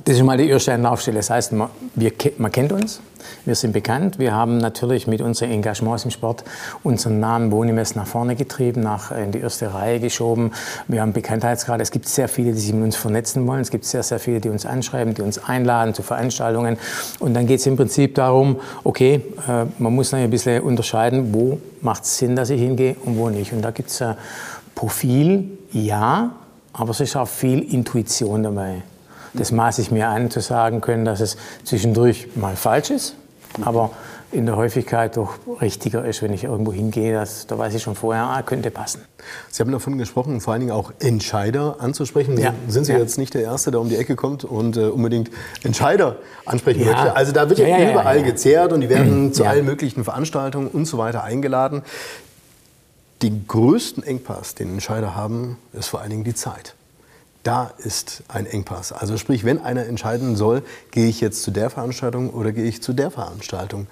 das 0.05 0.15
ist 0.15 0.23
mal 0.23 0.37
die 0.37 0.49
erste 0.49 0.73
Anlaufstelle. 0.73 1.17
Das 1.17 1.29
heißt, 1.29 1.51
man, 1.53 1.69
wir, 1.95 2.11
man 2.37 2.51
kennt 2.51 2.71
uns, 2.71 3.01
wir 3.45 3.55
sind 3.55 3.73
bekannt. 3.73 4.19
Wir 4.19 4.33
haben 4.33 4.57
natürlich 4.57 5.07
mit 5.07 5.21
unseren 5.21 5.51
Engagements 5.51 6.05
im 6.05 6.11
Sport 6.11 6.43
unseren 6.83 7.19
Namen 7.19 7.51
Wohnimes 7.51 7.95
nach 7.95 8.07
vorne 8.07 8.35
getrieben, 8.35 8.81
nach, 8.81 9.11
in 9.11 9.31
die 9.31 9.39
erste 9.39 9.73
Reihe 9.73 9.99
geschoben. 9.99 10.51
Wir 10.87 11.01
haben 11.01 11.13
Bekanntheitsgrad. 11.13 11.81
Es 11.81 11.91
gibt 11.91 12.07
sehr 12.07 12.27
viele, 12.27 12.53
die 12.53 12.59
sich 12.59 12.73
mit 12.73 12.83
uns 12.83 12.95
vernetzen 12.95 13.45
wollen. 13.47 13.61
Es 13.61 13.71
gibt 13.71 13.85
sehr, 13.85 14.03
sehr 14.03 14.19
viele, 14.19 14.39
die 14.39 14.49
uns 14.49 14.65
anschreiben, 14.65 15.13
die 15.13 15.21
uns 15.21 15.43
einladen 15.43 15.93
zu 15.93 16.03
Veranstaltungen. 16.03 16.77
Und 17.19 17.33
dann 17.33 17.47
geht 17.47 17.59
es 17.59 17.65
im 17.65 17.75
Prinzip 17.75 18.15
darum, 18.15 18.59
okay, 18.83 19.21
äh, 19.47 19.65
man 19.77 19.93
muss 19.93 20.13
ein 20.13 20.29
bisschen 20.29 20.61
unterscheiden, 20.61 21.33
wo 21.33 21.59
macht 21.81 22.03
es 22.03 22.17
Sinn, 22.17 22.35
dass 22.35 22.49
ich 22.49 22.61
hingehe 22.61 22.95
und 23.05 23.17
wo 23.17 23.29
nicht. 23.29 23.53
Und 23.53 23.61
da 23.61 23.71
gibt 23.71 23.89
es 23.89 24.03
Profil, 24.75 25.57
ja, 25.71 26.31
aber 26.73 26.91
es 26.91 26.99
ist 26.99 27.15
auch 27.15 27.27
viel 27.27 27.59
Intuition 27.73 28.43
dabei. 28.43 28.83
Das 29.33 29.51
maße 29.51 29.81
ich 29.81 29.91
mir 29.91 30.07
an, 30.07 30.31
zu 30.31 30.41
sagen 30.41 30.81
können, 30.81 31.05
dass 31.05 31.19
es 31.19 31.37
zwischendurch 31.63 32.35
mal 32.35 32.55
falsch 32.55 32.89
ist, 32.89 33.15
aber 33.61 33.91
in 34.31 34.45
der 34.45 34.55
Häufigkeit 34.57 35.17
doch 35.17 35.39
richtiger 35.59 36.05
ist, 36.05 36.21
wenn 36.21 36.31
ich 36.33 36.43
irgendwo 36.43 36.71
hingehe. 36.71 37.13
Das, 37.13 37.47
da 37.47 37.57
weiß 37.57 37.73
ich 37.73 37.81
schon 37.81 37.95
vorher, 37.95 38.25
ah, 38.25 38.41
könnte 38.43 38.69
passen. 38.69 39.01
Sie 39.49 39.61
haben 39.61 39.71
davon 39.71 39.97
gesprochen, 39.97 40.39
vor 40.39 40.53
allen 40.53 40.59
Dingen 40.61 40.71
auch 40.71 40.91
Entscheider 40.99 41.77
anzusprechen. 41.79 42.37
Ja. 42.37 42.53
Sind 42.67 42.85
Sie 42.85 42.91
ja. 42.91 42.99
jetzt 42.99 43.17
nicht 43.17 43.33
der 43.33 43.41
Erste, 43.41 43.71
der 43.71 43.79
um 43.79 43.89
die 43.89 43.95
Ecke 43.95 44.15
kommt 44.15 44.43
und 44.43 44.77
äh, 44.77 44.81
unbedingt 44.81 45.31
Entscheider 45.63 46.17
ansprechen 46.45 46.81
ja. 46.81 46.91
möchte? 46.91 47.15
Also 47.15 47.31
da 47.31 47.49
wird 47.49 47.59
ja, 47.59 47.67
ja 47.67 47.91
überall 47.91 48.21
gezehrt 48.21 48.71
und 48.71 48.81
die 48.81 48.89
werden 48.89 49.33
zu 49.33 49.45
allen 49.45 49.65
möglichen 49.65 50.03
Veranstaltungen 50.03 50.67
und 50.67 50.85
so 50.85 50.97
weiter 50.99 51.23
eingeladen. 51.23 51.81
Den 53.23 53.47
größten 53.47 54.03
Engpass, 54.03 54.53
den 54.55 54.69
Entscheider 54.69 55.15
haben, 55.15 55.57
ist 55.73 55.87
vor 55.87 56.01
allen 56.01 56.11
Dingen 56.11 56.23
die 56.23 56.35
Zeit. 56.35 56.75
Da 57.49 57.71
ist 57.79 58.21
ein 58.27 58.45
Engpass. 58.45 58.91
Also 58.91 59.17
sprich, 59.17 59.43
wenn 59.43 59.59
einer 59.59 59.87
entscheiden 59.87 60.35
soll, 60.35 60.61
gehe 60.91 61.07
ich 61.07 61.19
jetzt 61.19 61.41
zu 61.41 61.49
der 61.49 61.71
Veranstaltung 61.71 62.29
oder 62.29 62.51
gehe 62.51 62.65
ich 62.65 62.83
zu 62.83 62.93
der 62.93 63.09
Veranstaltung. 63.09 63.87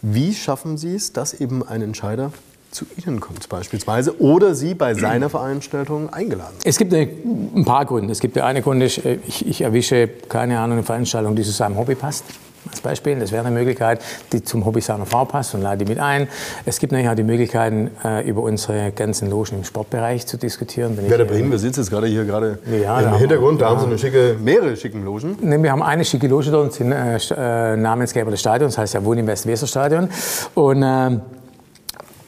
Wie 0.00 0.32
schaffen 0.32 0.78
Sie 0.78 0.94
es, 0.94 1.12
dass 1.12 1.34
eben 1.34 1.66
ein 1.66 1.82
Entscheider 1.82 2.30
zu 2.70 2.86
Ihnen 3.04 3.18
kommt 3.18 3.48
beispielsweise 3.48 4.20
oder 4.20 4.54
Sie 4.54 4.74
bei 4.74 4.94
seiner 4.94 5.28
Veranstaltung 5.28 6.12
eingeladen 6.12 6.54
Es 6.62 6.78
gibt 6.78 6.94
eine, 6.94 7.08
ein 7.56 7.64
paar 7.64 7.84
Gründe. 7.84 8.12
Es 8.12 8.20
gibt 8.20 8.36
der 8.36 8.46
eine 8.46 8.62
Grund, 8.62 8.80
ich, 8.80 9.04
ich 9.04 9.60
erwische, 9.60 10.06
keine 10.06 10.60
Ahnung, 10.60 10.78
eine 10.78 10.86
Veranstaltung, 10.86 11.34
die 11.34 11.42
zu 11.42 11.50
seinem 11.50 11.76
Hobby 11.78 11.96
passt. 11.96 12.22
Als 12.70 12.80
Beispiel, 12.80 13.18
das 13.18 13.32
wäre 13.32 13.44
eine 13.44 13.54
Möglichkeit, 13.54 14.00
die 14.32 14.42
zum 14.42 14.64
Hobby 14.64 14.80
seiner 14.80 15.06
Frau 15.06 15.24
passt 15.24 15.54
und 15.54 15.62
lade 15.62 15.84
die 15.84 15.90
mit 15.90 15.98
ein. 15.98 16.28
Es 16.64 16.78
gibt 16.78 16.92
natürlich 16.92 17.10
auch 17.10 17.16
die 17.16 17.24
Möglichkeiten, 17.24 17.90
äh, 18.04 18.28
über 18.28 18.42
unsere 18.42 18.92
ganzen 18.92 19.28
Logen 19.28 19.56
im 19.56 19.64
Sportbereich 19.64 20.26
zu 20.26 20.36
diskutieren. 20.36 20.96
Wenn 20.96 21.10
Werder 21.10 21.24
Bremen, 21.24 21.50
wir 21.50 21.58
sitzen 21.58 21.80
jetzt 21.80 21.90
gerade 21.90 22.06
hier 22.06 22.24
gerade 22.24 22.58
ja, 22.80 23.00
im 23.00 23.16
Hintergrund, 23.16 23.60
da 23.60 23.70
haben 23.70 23.80
Sie 23.80 23.86
eine 23.86 23.98
schicke, 23.98 24.36
mehrere 24.42 24.76
schicken 24.76 25.04
Logen. 25.04 25.36
Ne, 25.40 25.62
wir 25.62 25.72
haben 25.72 25.82
eine 25.82 26.04
schicke 26.04 26.28
Loge 26.28 26.50
dort 26.50 26.64
und 26.64 26.72
sind 26.72 26.92
äh, 26.92 27.16
äh, 27.16 27.76
Namensgeber 27.76 28.30
des 28.30 28.40
Stadions, 28.40 28.74
das 28.74 28.82
heißt 28.82 28.94
ja 28.94 29.04
Wohninvest 29.04 29.46
Weserstadion. 29.46 30.08
Und 30.54 30.82
äh, 30.82 31.18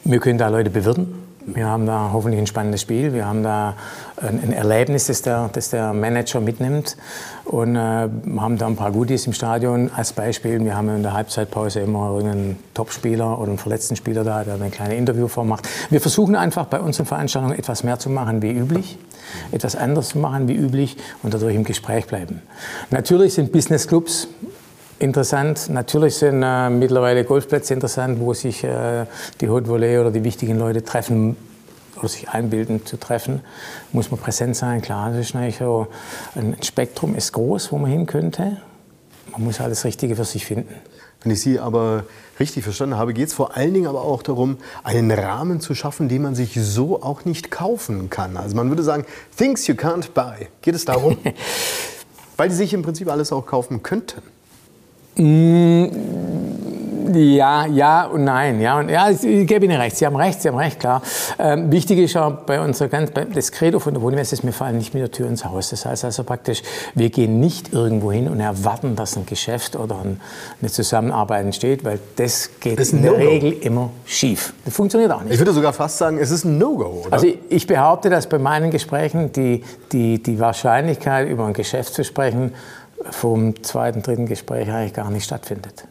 wir 0.04 0.18
können 0.18 0.38
da 0.38 0.48
Leute 0.48 0.70
bewirten. 0.70 1.21
Wir 1.46 1.66
haben 1.66 1.86
da 1.86 2.10
hoffentlich 2.12 2.40
ein 2.40 2.46
spannendes 2.46 2.82
Spiel. 2.82 3.12
Wir 3.12 3.26
haben 3.26 3.42
da 3.42 3.74
ein, 4.16 4.52
Erlebnis, 4.52 5.06
das 5.06 5.22
der, 5.22 5.50
das 5.52 5.70
der 5.70 5.92
Manager 5.92 6.40
mitnimmt. 6.40 6.96
Und 7.44 7.74
äh, 7.74 7.78
haben 7.78 8.58
da 8.58 8.66
ein 8.66 8.76
paar 8.76 8.92
Goodies 8.92 9.26
im 9.26 9.32
Stadion. 9.32 9.90
Als 9.94 10.12
Beispiel, 10.12 10.64
wir 10.64 10.76
haben 10.76 10.88
in 10.88 11.02
der 11.02 11.14
Halbzeitpause 11.14 11.80
immer 11.80 12.10
irgendeinen 12.12 12.58
Topspieler 12.74 13.38
oder 13.38 13.48
einen 13.48 13.58
verletzten 13.58 13.96
Spieler 13.96 14.22
da, 14.24 14.44
der 14.44 14.54
eine 14.54 14.70
kleine 14.70 14.94
Interviewform 14.94 15.48
macht. 15.48 15.68
Wir 15.90 16.00
versuchen 16.00 16.36
einfach 16.36 16.66
bei 16.66 16.80
unseren 16.80 17.06
Veranstaltungen 17.06 17.58
etwas 17.58 17.82
mehr 17.82 17.98
zu 17.98 18.10
machen 18.10 18.42
wie 18.42 18.52
üblich, 18.52 18.98
etwas 19.50 19.74
anders 19.74 20.10
zu 20.10 20.18
machen 20.18 20.46
wie 20.48 20.54
üblich 20.54 20.96
und 21.22 21.34
dadurch 21.34 21.56
im 21.56 21.64
Gespräch 21.64 22.06
bleiben. 22.06 22.40
Natürlich 22.90 23.34
sind 23.34 23.50
Businessclubs 23.50 24.28
interessant. 25.02 25.68
Natürlich 25.68 26.16
sind 26.16 26.42
äh, 26.42 26.70
mittlerweile 26.70 27.24
Golfplätze 27.24 27.74
interessant, 27.74 28.20
wo 28.20 28.32
sich 28.34 28.64
äh, 28.64 29.06
die 29.40 29.48
Haute 29.48 29.68
Volée 29.68 30.00
oder 30.00 30.10
die 30.10 30.24
wichtigen 30.24 30.58
Leute 30.58 30.84
treffen 30.84 31.36
oder 31.96 32.08
sich 32.08 32.28
einbilden 32.28 32.86
zu 32.86 32.96
treffen. 32.96 33.40
Muss 33.92 34.10
man 34.10 34.20
präsent 34.20 34.56
sein, 34.56 34.80
klar. 34.80 35.10
Das 35.10 35.18
ist 35.18 35.34
natürlich 35.34 35.58
so, 35.58 35.88
ein 36.34 36.56
Spektrum 36.62 37.14
ist 37.14 37.32
groß, 37.32 37.72
wo 37.72 37.78
man 37.78 37.90
hin 37.90 38.06
könnte. 38.06 38.58
Man 39.32 39.44
muss 39.44 39.60
alles 39.60 39.84
Richtige 39.84 40.16
für 40.16 40.24
sich 40.24 40.46
finden. 40.46 40.74
Wenn 41.22 41.32
ich 41.32 41.40
Sie 41.40 41.58
aber 41.58 42.04
richtig 42.40 42.64
verstanden 42.64 42.96
habe, 42.96 43.14
geht 43.14 43.28
es 43.28 43.34
vor 43.34 43.56
allen 43.56 43.74
Dingen 43.74 43.86
aber 43.86 44.02
auch 44.02 44.22
darum, 44.22 44.58
einen 44.82 45.10
Rahmen 45.10 45.60
zu 45.60 45.74
schaffen, 45.74 46.08
den 46.08 46.22
man 46.22 46.34
sich 46.34 46.58
so 46.60 47.02
auch 47.02 47.24
nicht 47.24 47.50
kaufen 47.50 48.10
kann. 48.10 48.36
Also 48.36 48.56
man 48.56 48.68
würde 48.68 48.82
sagen, 48.82 49.04
things 49.36 49.66
you 49.66 49.74
can't 49.74 50.10
buy. 50.14 50.48
Geht 50.62 50.74
es 50.74 50.84
darum? 50.84 51.16
Weil 52.36 52.48
die 52.48 52.54
sich 52.54 52.74
im 52.74 52.82
Prinzip 52.82 53.08
alles 53.08 53.30
auch 53.30 53.46
kaufen 53.46 53.82
könnten. 53.82 54.22
Mm, 55.16 55.86
ja, 57.14 57.66
ja 57.66 58.04
und 58.06 58.24
nein. 58.24 58.60
Ja, 58.60 58.78
und, 58.78 58.88
ja 58.88 59.10
ich 59.10 59.46
gebe 59.46 59.64
Ihnen 59.64 59.80
recht. 59.80 59.96
Sie 59.96 60.06
haben 60.06 60.16
recht, 60.16 60.40
Sie 60.40 60.48
haben 60.48 60.56
recht, 60.56 60.80
klar. 60.80 61.02
Ähm, 61.38 61.70
wichtig 61.70 61.98
ist 61.98 62.14
ja 62.14 62.30
bei 62.30 62.60
unserer 62.60 62.88
ganz, 62.88 63.10
das 63.34 63.52
Credo 63.52 63.78
von 63.78 63.94
der 63.94 64.02
Wohnwest 64.02 64.32
ist, 64.32 64.44
wir 64.44 64.52
fallen 64.52 64.78
nicht 64.78 64.94
mit 64.94 65.02
der 65.02 65.10
Tür 65.10 65.28
ins 65.28 65.44
Haus. 65.44 65.70
Das 65.70 65.84
heißt 65.84 66.04
also 66.04 66.24
praktisch, 66.24 66.62
wir 66.94 67.10
gehen 67.10 67.40
nicht 67.40 67.72
irgendwo 67.72 68.12
hin 68.12 68.28
und 68.28 68.40
erwarten, 68.40 68.96
dass 68.96 69.16
ein 69.16 69.26
Geschäft 69.26 69.76
oder 69.76 69.98
eine 70.00 70.70
Zusammenarbeit 70.70 71.44
entsteht, 71.44 71.84
weil 71.84 71.98
das 72.16 72.50
geht 72.60 72.78
das 72.78 72.92
in 72.92 73.02
der 73.02 73.12
no 73.12 73.18
Regel 73.18 73.52
immer 73.60 73.90
schief. 74.06 74.54
Das 74.64 74.74
funktioniert 74.74 75.10
auch 75.12 75.22
nicht. 75.22 75.34
Ich 75.34 75.38
würde 75.38 75.52
sogar 75.52 75.72
fast 75.72 75.98
sagen, 75.98 76.18
es 76.18 76.30
ist 76.30 76.44
ein 76.44 76.58
No-Go, 76.58 77.04
Also 77.10 77.26
ich, 77.26 77.38
ich 77.48 77.66
behaupte, 77.66 78.10
dass 78.10 78.28
bei 78.28 78.38
meinen 78.38 78.70
Gesprächen 78.70 79.32
die, 79.32 79.64
die, 79.92 80.22
die 80.22 80.38
Wahrscheinlichkeit, 80.38 81.28
über 81.28 81.46
ein 81.46 81.52
Geschäft 81.52 81.94
zu 81.94 82.04
sprechen, 82.04 82.52
vom 83.10 83.62
zweiten, 83.62 84.02
dritten 84.02 84.26
Gespräch 84.26 84.70
eigentlich 84.70 84.94
gar 84.94 85.10
nicht 85.10 85.24
stattfindet. 85.24 85.86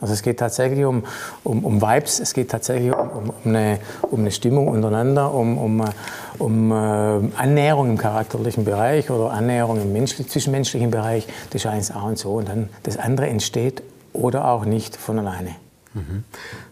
Also 0.00 0.12
es 0.12 0.22
geht 0.22 0.38
tatsächlich 0.38 0.84
um, 0.84 1.04
um, 1.44 1.64
um 1.64 1.80
Vibes, 1.80 2.20
es 2.20 2.34
geht 2.34 2.50
tatsächlich 2.50 2.92
um, 2.92 3.08
um, 3.08 3.32
eine, 3.44 3.78
um 4.02 4.20
eine 4.20 4.30
Stimmung 4.30 4.68
untereinander, 4.68 5.32
um, 5.32 5.56
um, 5.56 5.84
um 6.38 6.72
äh, 6.72 6.74
Annäherung 6.74 7.88
im 7.88 7.96
charakterlichen 7.96 8.64
Bereich 8.64 9.10
oder 9.10 9.30
Annäherung 9.30 9.80
im 9.80 9.92
menschlich, 9.92 10.28
zwischenmenschlichen 10.28 10.90
Bereich. 10.90 11.26
Das 11.50 11.64
ist 11.64 11.70
eins 11.70 11.90
A 11.90 12.02
und 12.02 12.18
so. 12.18 12.34
Und 12.34 12.48
dann 12.48 12.68
das 12.82 12.98
andere 12.98 13.28
entsteht 13.28 13.82
oder 14.12 14.46
auch 14.48 14.66
nicht 14.66 14.94
von 14.96 15.18
alleine. 15.18 15.63
Mhm. 15.94 16.24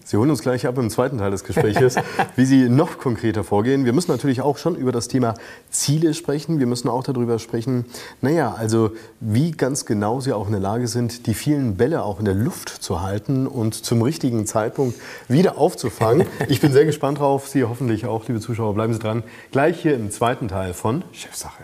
Sie 0.05 0.17
holen 0.17 0.31
uns 0.31 0.43
gleich 0.43 0.67
ab 0.67 0.77
im 0.79 0.91
zweiten 0.91 1.19
Teil 1.19 1.31
des 1.31 1.45
Gesprächs, 1.45 1.95
wie 2.37 2.45
Sie 2.45 2.69
noch 2.69 2.99
konkreter 2.99 3.45
vorgehen. 3.45 3.85
Wir 3.85 3.93
müssen 3.93 4.11
natürlich 4.11 4.41
auch 4.41 4.59
schon 4.59 4.75
über 4.75 4.93
das 4.93 5.09
Thema 5.09 5.35
Ziele 5.71 6.13
sprechen. 6.13 6.59
Wir 6.59 6.67
müssen 6.67 6.89
auch 6.89 7.05
darüber 7.05 7.39
sprechen, 7.39 7.87
naja, 8.21 8.55
also 8.59 8.91
wie 9.21 9.53
ganz 9.53 9.87
genau 9.87 10.21
Sie 10.21 10.33
auch 10.33 10.47
in 10.47 10.53
der 10.53 10.61
Lage 10.61 10.89
sind, 10.89 11.27
die 11.27 11.35
vielen 11.35 11.77
Bälle 11.77 12.03
auch 12.03 12.19
in 12.19 12.25
der 12.25 12.35
Luft 12.35 12.69
zu 12.69 13.01
halten 13.01 13.47
und 13.47 13.75
zum 13.75 14.03
richtigen 14.03 14.47
Zeitpunkt 14.47 14.99
wieder 15.29 15.57
aufzufangen. 15.57 16.27
Ich 16.49 16.61
bin 16.61 16.73
sehr 16.73 16.85
gespannt 16.85 17.21
drauf. 17.21 17.49
Sie 17.49 17.65
hoffentlich 17.65 18.07
auch, 18.07 18.27
liebe 18.27 18.41
Zuschauer. 18.41 18.75
Bleiben 18.75 18.93
Sie 18.93 18.99
dran. 18.99 19.23
Gleich 19.53 19.81
hier 19.81 19.95
im 19.95 20.11
zweiten 20.11 20.49
Teil 20.49 20.75
von 20.75 21.05
Chefsache. 21.13 21.63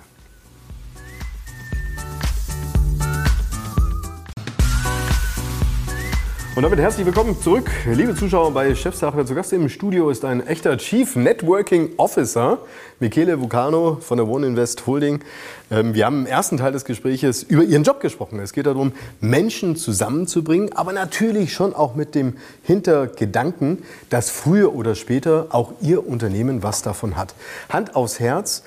Und 6.59 6.65
damit 6.65 6.81
herzlich 6.81 7.07
willkommen 7.07 7.41
zurück, 7.41 7.71
liebe 7.87 8.17
Zuschauer 8.17 8.51
bei 8.51 8.75
Chefsache. 8.75 9.25
Zu 9.25 9.37
Gast 9.37 9.53
im 9.53 9.69
Studio 9.69 10.11
ist 10.11 10.25
ein 10.25 10.45
echter 10.45 10.77
Chief 10.77 11.15
Networking 11.15 11.91
Officer, 11.99 12.59
Michele 12.99 13.41
Vulcano 13.41 13.99
von 14.01 14.19
der 14.19 14.27
Wohninvest 14.27 14.85
Holding. 14.85 15.21
Ähm, 15.71 15.95
wir 15.95 16.05
haben 16.05 16.23
im 16.23 16.27
ersten 16.27 16.57
Teil 16.57 16.73
des 16.73 16.85
Gesprächs 16.85 17.45
über 17.45 17.63
Ihren 17.63 17.85
Job 17.85 18.01
gesprochen. 18.01 18.41
Es 18.41 18.53
geht 18.53 18.67
darum, 18.67 18.91
Menschen 19.21 19.77
zusammenzubringen, 19.77 20.73
aber 20.73 20.93
natürlich 20.93 21.53
schon 21.53 21.77
auch 21.77 21.95
mit 21.95 22.17
dem 22.17 22.37
Hintergedanken, 22.65 23.85
dass 24.11 24.29
früher 24.29 24.75
oder 24.75 24.97
später 24.97 25.47
auch 25.51 25.75
Ihr 25.81 26.09
Unternehmen 26.09 26.65
was 26.65 26.83
davon 26.83 27.17
hat. 27.17 27.37
Hand 27.69 27.95
aufs 27.95 28.19
Herz, 28.19 28.65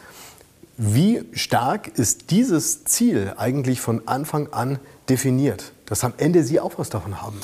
wie 0.77 1.25
stark 1.33 1.89
ist 1.89 2.31
dieses 2.31 2.85
Ziel 2.85 3.33
eigentlich 3.35 3.81
von 3.81 4.07
Anfang 4.07 4.47
an 4.53 4.79
definiert? 5.09 5.73
Dass 5.87 6.05
am 6.05 6.13
Ende 6.15 6.41
Sie 6.45 6.61
auch 6.61 6.71
was 6.77 6.89
davon 6.89 7.21
haben? 7.21 7.37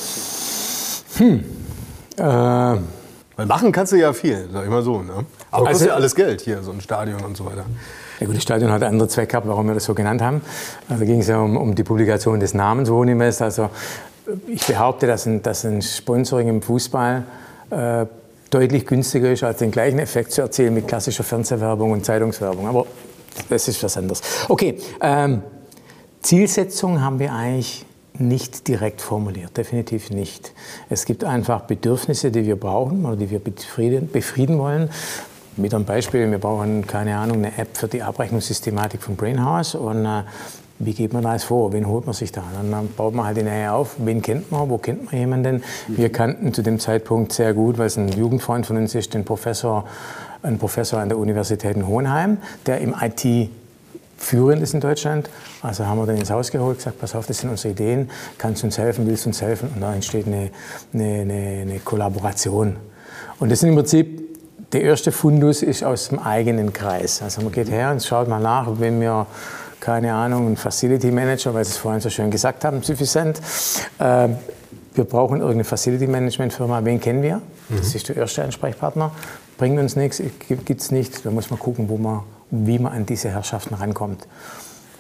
Hm. 1.18 1.44
Äh, 2.18 2.22
Weil 2.22 3.46
machen 3.46 3.72
kannst 3.72 3.92
du 3.94 3.98
ja 3.98 4.14
viel, 4.14 4.48
sag 4.52 4.64
ich 4.64 4.70
mal 4.70 4.82
so. 4.82 5.02
Ne? 5.02 5.26
Aber 5.52 5.68
also, 5.68 5.72
kostet 5.72 5.88
ja 5.90 5.96
alles 5.96 6.16
Geld 6.16 6.42
hier, 6.42 6.64
so 6.64 6.72
ein 6.72 6.82
Stadion 6.82 7.24
und 7.24 7.38
so 7.38 7.46
weiter. 7.46 7.66
Ja 8.20 8.26
gut, 8.26 8.36
das 8.36 8.44
Stadion 8.44 8.72
hat 8.72 8.82
einen 8.82 8.94
anderen 8.94 9.10
Zweck 9.10 9.30
gehabt, 9.30 9.48
warum 9.48 9.68
wir 9.68 9.76
das 9.76 9.86
so 9.86 9.94
genannt 9.94 10.22
haben. 10.22 10.42
Also 10.90 11.06
ging 11.06 11.20
es 11.20 11.28
ja 11.28 11.40
um, 11.40 11.56
um 11.56 11.76
die 11.76 11.84
Publikation 11.84 12.40
des 12.40 12.54
Namens 12.54 12.90
Wohninvest. 12.90 13.42
Also 13.42 13.70
ich 14.48 14.66
behaupte, 14.66 15.08
dass 15.08 15.26
ein, 15.26 15.42
dass 15.44 15.64
ein 15.66 15.82
Sponsoring 15.82 16.48
im 16.48 16.62
Fußball 16.62 17.24
äh, 17.70 18.06
deutlich 18.50 18.86
günstiger 18.86 19.32
ist, 19.32 19.44
als 19.44 19.60
den 19.60 19.72
gleichen 19.72 20.00
Effekt 20.00 20.32
zu 20.32 20.42
erzielen 20.42 20.74
mit 20.74 20.88
klassischer 20.88 21.24
Fernsehwerbung 21.24 21.92
und 21.92 22.06
Zeitungswerbung. 22.06 22.68
Aber 22.68 22.86
das 23.50 23.68
ist 23.68 23.82
was 23.84 23.98
anderes. 23.98 24.22
Okay, 24.50 24.80
ähm, 25.02 25.44
Zielsetzung 26.22 27.02
haben 27.02 27.20
wir 27.20 27.34
eigentlich 27.34 27.86
nicht 28.20 28.68
direkt 28.68 29.02
formuliert, 29.02 29.58
definitiv 29.58 30.10
nicht. 30.10 30.54
Es 30.90 31.06
gibt 31.06 31.24
einfach 31.24 31.62
Bedürfnisse, 31.62 32.32
die 32.32 32.46
wir 32.46 32.56
brauchen 32.56 33.06
oder 33.06 33.16
die 33.16 33.30
wir 33.30 33.40
befrieden, 33.40 34.10
befrieden 34.12 34.58
wollen. 34.60 34.90
Mit 35.56 35.74
einem 35.74 35.86
Beispiel, 35.86 36.30
wir 36.30 36.38
brauchen, 36.38 36.86
keine 36.86 37.18
Ahnung, 37.18 37.38
eine 37.38 37.58
App 37.58 37.76
für 37.76 37.88
die 37.88 38.04
Abrechnungssystematik 38.04 39.02
von 39.02 39.16
Brainhouse 39.16 39.76
und 39.76 40.06
äh, 40.06 40.24
wie 40.80 40.94
geht 40.94 41.12
man 41.12 41.24
das 41.24 41.44
vor? 41.44 41.74
Wen 41.74 41.88
holt 41.88 42.06
man 42.06 42.14
sich 42.14 42.32
da? 42.32 42.44
Dann 42.54 42.90
baut 42.96 43.16
man 43.16 43.26
halt 43.26 43.38
die 43.38 43.44
Nähe 43.44 43.72
auf. 43.72 43.96
Wen 43.98 44.22
kennt 44.22 44.52
man? 44.52 44.70
Wo 44.70 44.78
kennt 44.78 45.06
man 45.06 45.20
jemanden? 45.20 45.64
Wir 45.88 46.12
kannten 46.12 46.54
zu 46.54 46.62
dem 46.62 46.80
Zeitpunkt 46.80 47.34
sehr 47.34 47.56
gut, 47.56 47.80
weil 47.80 47.88
es 47.88 47.98
ein 47.98 48.10
Jugendfreund 48.10 48.68
von 48.68 48.78
uns 48.78 48.94
ist, 48.94 49.16
den 49.16 49.26
Professor, 49.26 49.86
ein 50.44 50.60
Professor 50.60 51.00
an 51.00 51.10
der 51.10 51.18
Universität 51.18 51.76
in 51.76 51.88
Hohenheim, 51.88 52.38
der 52.68 52.80
im 52.82 52.94
IT 53.02 53.50
führend 54.18 54.62
ist 54.62 54.74
in 54.74 54.82
Deutschland. 54.82 55.30
Also 55.62 55.86
haben 55.86 55.98
wir 56.00 56.06
dann 56.06 56.18
ins 56.18 56.32
Haus 56.32 56.52
geholt, 56.52 56.78
gesagt, 56.78 57.00
pass 57.00 57.16
auf, 57.16 57.28
das 57.28 57.40
sind 57.40 57.50
unsere 57.50 57.74
Ideen, 57.74 58.10
kannst 58.38 58.64
du 58.64 58.68
uns 58.68 58.78
helfen, 58.78 59.08
willst 59.08 59.26
du 59.26 59.30
uns 59.30 59.42
helfen? 59.42 59.70
Und 59.74 59.82
da 59.82 59.94
entsteht 59.94 60.28
eine, 60.28 60.50
eine, 60.94 61.22
eine, 61.22 61.62
eine 61.62 61.80
Kollaboration. 61.80 62.76
Und 63.40 63.52
das 63.52 63.64
ist 63.64 63.70
im 63.70 63.76
Prinzip, 63.76 64.28
der 64.74 64.82
erste 64.82 65.12
Fundus 65.12 65.64
ist 65.64 65.84
aus 65.84 66.10
dem 66.10 66.20
eigenen 66.20 66.74
Kreis. 66.74 67.22
Also 67.22 67.42
man 67.42 67.52
geht 67.52 67.70
her 67.70 67.92
und 67.92 68.04
schaut 68.04 68.28
mal 68.28 68.40
nach, 68.40 68.68
wenn 68.80 69.00
wir 69.00 69.28
keine 69.80 70.14
Ahnung, 70.14 70.48
ein 70.48 70.58
Facility 70.58 71.12
Manager, 71.12 71.54
weil 71.54 71.64
Sie 71.64 71.72
es 71.72 71.78
vorhin 71.78 72.02
so 72.02 72.10
schön 72.10 72.32
gesagt 72.32 72.66
haben, 72.66 72.82
suffisant. 72.82 73.40
Äh, 74.00 74.30
wir 74.96 75.04
brauchen 75.04 75.40
irgendeine 75.40 75.64
Facility 75.64 76.08
Management 76.08 76.52
Firma. 76.52 76.84
Wen 76.84 77.00
kennen 77.00 77.22
wir? 77.22 77.42
Das 77.70 77.90
mhm. 77.90 77.96
ist 77.96 78.10
der 78.10 78.18
erste 78.18 78.44
Ansprechpartner. 78.44 79.12
Bringt 79.58 79.80
uns 79.80 79.96
nichts, 79.96 80.22
gibt 80.50 80.82
es 80.82 80.92
nicht. 80.92 81.26
Da 81.26 81.32
muss 81.32 81.50
man 81.50 81.60
gucken, 81.60 81.88
wo 81.90 81.98
man 81.98 82.24
wie 82.50 82.80
man 82.80 82.94
an 82.94 83.06
diese 83.06 83.30
Herrschaften 83.30 83.76
rankommt. 83.76 84.28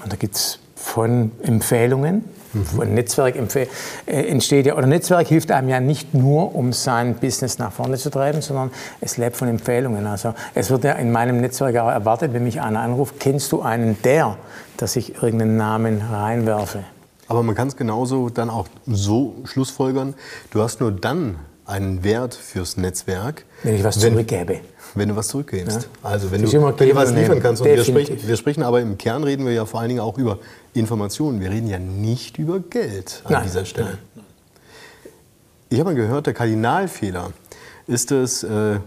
Und 0.03 0.13
da 0.13 0.17
gibt 0.17 0.35
es 0.35 0.59
von 0.75 1.31
Empfehlungen. 1.41 2.23
Mhm. 2.53 2.81
Ein 2.81 2.93
Netzwerk 2.93 3.35
äh, 3.35 3.67
entsteht 4.05 4.67
ja, 4.67 4.77
oder 4.77 4.87
Netzwerk 4.87 5.27
hilft 5.27 5.51
einem 5.51 5.69
ja 5.69 5.79
nicht 5.79 6.13
nur, 6.13 6.55
um 6.55 6.71
sein 6.71 7.15
Business 7.15 7.57
nach 7.57 7.71
vorne 7.71 7.97
zu 7.97 8.09
treiben, 8.09 8.41
sondern 8.41 8.71
es 9.01 9.17
lebt 9.17 9.35
von 9.35 9.47
Empfehlungen. 9.47 10.05
Also 10.05 10.33
es 10.53 10.69
wird 10.69 10.83
ja 10.83 10.93
in 10.93 11.11
meinem 11.11 11.41
Netzwerk 11.41 11.75
auch 11.77 11.89
erwartet, 11.89 12.33
wenn 12.33 12.43
mich 12.43 12.61
einer 12.61 12.79
anruft, 12.79 13.19
kennst 13.19 13.51
du 13.51 13.61
einen 13.61 14.01
der, 14.03 14.37
dass 14.77 14.95
ich 14.95 15.21
irgendeinen 15.21 15.57
Namen 15.57 16.01
reinwerfe. 16.01 16.83
Aber 17.27 17.43
man 17.43 17.55
kann 17.55 17.67
es 17.67 17.75
genauso 17.75 18.29
dann 18.29 18.49
auch 18.49 18.67
so 18.85 19.35
schlussfolgern, 19.43 20.13
du 20.51 20.61
hast 20.61 20.79
nur 20.79 20.91
dann 20.91 21.37
einen 21.67 22.03
Wert 22.03 22.33
fürs 22.33 22.77
Netzwerk, 22.77 23.45
wenn 23.63 23.75
ich 23.75 23.83
was 23.83 24.01
wenn, 24.01 24.13
zurückgebe. 24.13 24.61
Wenn 24.95 25.09
du 25.09 25.15
was 25.15 25.27
zurückgibst. 25.27 25.83
Ja. 25.83 26.09
Also 26.09 26.31
wenn 26.31 26.41
du, 26.41 26.51
wenn 26.51 26.89
du 26.89 26.95
was 26.95 27.11
liefern 27.11 27.41
kannst. 27.41 27.61
Und 27.61 27.67
wir 27.67 27.83
sprechen, 27.83 28.17
wir 28.25 28.37
sprechen 28.37 28.63
aber 28.63 28.81
im 28.81 28.97
Kern 28.97 29.23
reden 29.23 29.45
wir 29.45 29.53
ja 29.53 29.65
vor 29.65 29.81
allen 29.81 29.89
Dingen 29.89 30.01
auch 30.01 30.17
über 30.17 30.39
Informationen. 30.73 31.41
Wir 31.41 31.51
reden 31.51 31.67
ja 31.67 31.77
nicht 31.77 32.37
über 32.37 32.59
Geld 32.59 33.21
an 33.25 33.33
Nein. 33.33 33.43
dieser 33.43 33.65
Stelle. 33.65 33.97
Nein. 34.15 34.25
Ich 35.69 35.79
habe 35.79 35.91
mal 35.91 35.95
gehört, 35.95 36.25
der 36.25 36.33
Kardinalfehler 36.33 37.31
ist 37.87 38.11
es, 38.11 38.43
äh, 38.43 38.79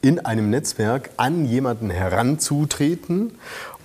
in 0.00 0.18
einem 0.18 0.50
Netzwerk 0.50 1.10
an 1.16 1.44
jemanden 1.44 1.90
heranzutreten 1.90 3.32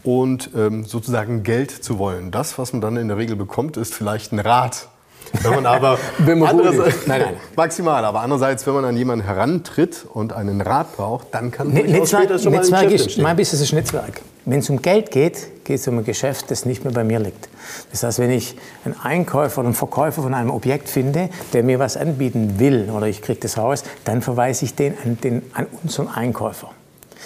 und 0.04 0.50
ähm, 0.56 0.86
sozusagen 0.86 1.44
Geld 1.44 1.72
zu 1.72 2.00
wollen. 2.00 2.32
Das, 2.32 2.58
was 2.58 2.74
man 2.74 2.82
dann 2.82 2.98
in 2.98 3.08
der 3.08 3.18
Regel 3.18 3.36
bekommt, 3.36 3.78
ist 3.78 3.94
vielleicht 3.94 4.32
ein 4.32 4.40
Rat 4.40 4.88
wenn 5.42 5.56
man 5.56 5.66
aber 5.66 5.98
wenn 6.20 6.40
man 6.40 6.50
andererseits, 6.50 7.08
nein, 7.08 7.22
nein. 7.22 7.34
maximal, 7.56 8.04
aber 8.06 8.22
andererseits, 8.22 8.66
wenn 8.68 8.74
man 8.74 8.86
an 8.86 8.98
jemanden 8.98 9.26
herantritt 9.26 10.06
und 10.14 10.34
einen 10.34 10.62
Rat 10.62 10.96
braucht, 10.96 11.28
dann 11.32 11.52
kann 11.52 11.70
ne 11.70 11.84
Netzwerk, 11.84 12.40
schon 12.40 12.52
Netzwerk 12.52 12.72
mal 12.72 12.78
ein 12.78 12.90
Geschäft 12.90 13.12
ist, 13.12 13.22
Mein 13.22 13.36
Business 13.36 13.62
ist 13.62 13.74
Netzwerk. 13.74 14.22
Wenn 14.46 14.60
es 14.60 14.70
um 14.70 14.82
Geld 14.82 15.12
geht, 15.12 15.66
geht 15.66 15.80
es 15.80 15.88
um 15.88 15.98
ein 15.98 16.06
Geschäft, 16.06 16.50
das 16.52 16.66
nicht 16.66 16.86
mehr 16.86 16.94
bei 16.94 17.04
mir 17.04 17.20
liegt. 17.20 17.50
Das 17.92 18.04
heißt, 18.04 18.20
wenn 18.20 18.32
ich 18.32 18.56
einen 18.86 18.96
Einkäufer 18.98 19.60
oder 19.60 19.68
einen 19.68 19.76
Verkäufer 19.76 20.22
von 20.22 20.34
einem 20.34 20.52
Objekt 20.52 20.88
finde, 20.88 21.30
der 21.52 21.64
mir 21.64 21.80
was 21.80 21.98
anbieten 21.98 22.58
will 22.58 22.90
oder 22.90 23.08
ich 23.08 23.22
kriege 23.22 23.40
das 23.42 23.58
raus, 23.58 23.84
dann 24.06 24.22
verweise 24.22 24.64
ich 24.64 24.76
den 24.76 24.94
an, 25.04 25.18
den 25.22 25.42
an 25.54 25.68
unseren 25.84 26.08
Einkäufer 26.08 26.70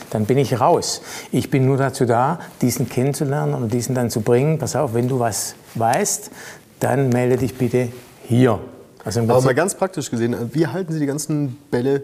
dann 0.09 0.25
bin 0.25 0.37
ich 0.37 0.59
raus. 0.59 1.01
Ich 1.31 1.49
bin 1.49 1.65
nur 1.65 1.77
dazu 1.77 2.05
da, 2.05 2.39
diesen 2.61 2.89
kennenzulernen 2.89 3.53
und 3.53 3.73
diesen 3.73 3.95
dann 3.95 4.09
zu 4.09 4.21
bringen. 4.21 4.57
Pass 4.59 4.75
auf, 4.75 4.93
wenn 4.93 5.07
du 5.07 5.19
was 5.19 5.55
weißt, 5.75 6.31
dann 6.81 7.09
melde 7.09 7.37
dich 7.37 7.55
bitte 7.55 7.87
hier. 8.27 8.59
Also 9.03 9.21
Aber 9.21 9.41
mal 9.41 9.55
ganz 9.55 9.75
praktisch 9.75 10.11
gesehen, 10.11 10.35
wie 10.53 10.67
halten 10.67 10.91
Sie 10.93 10.99
die 10.99 11.05
ganzen 11.05 11.57
Bälle 11.71 12.03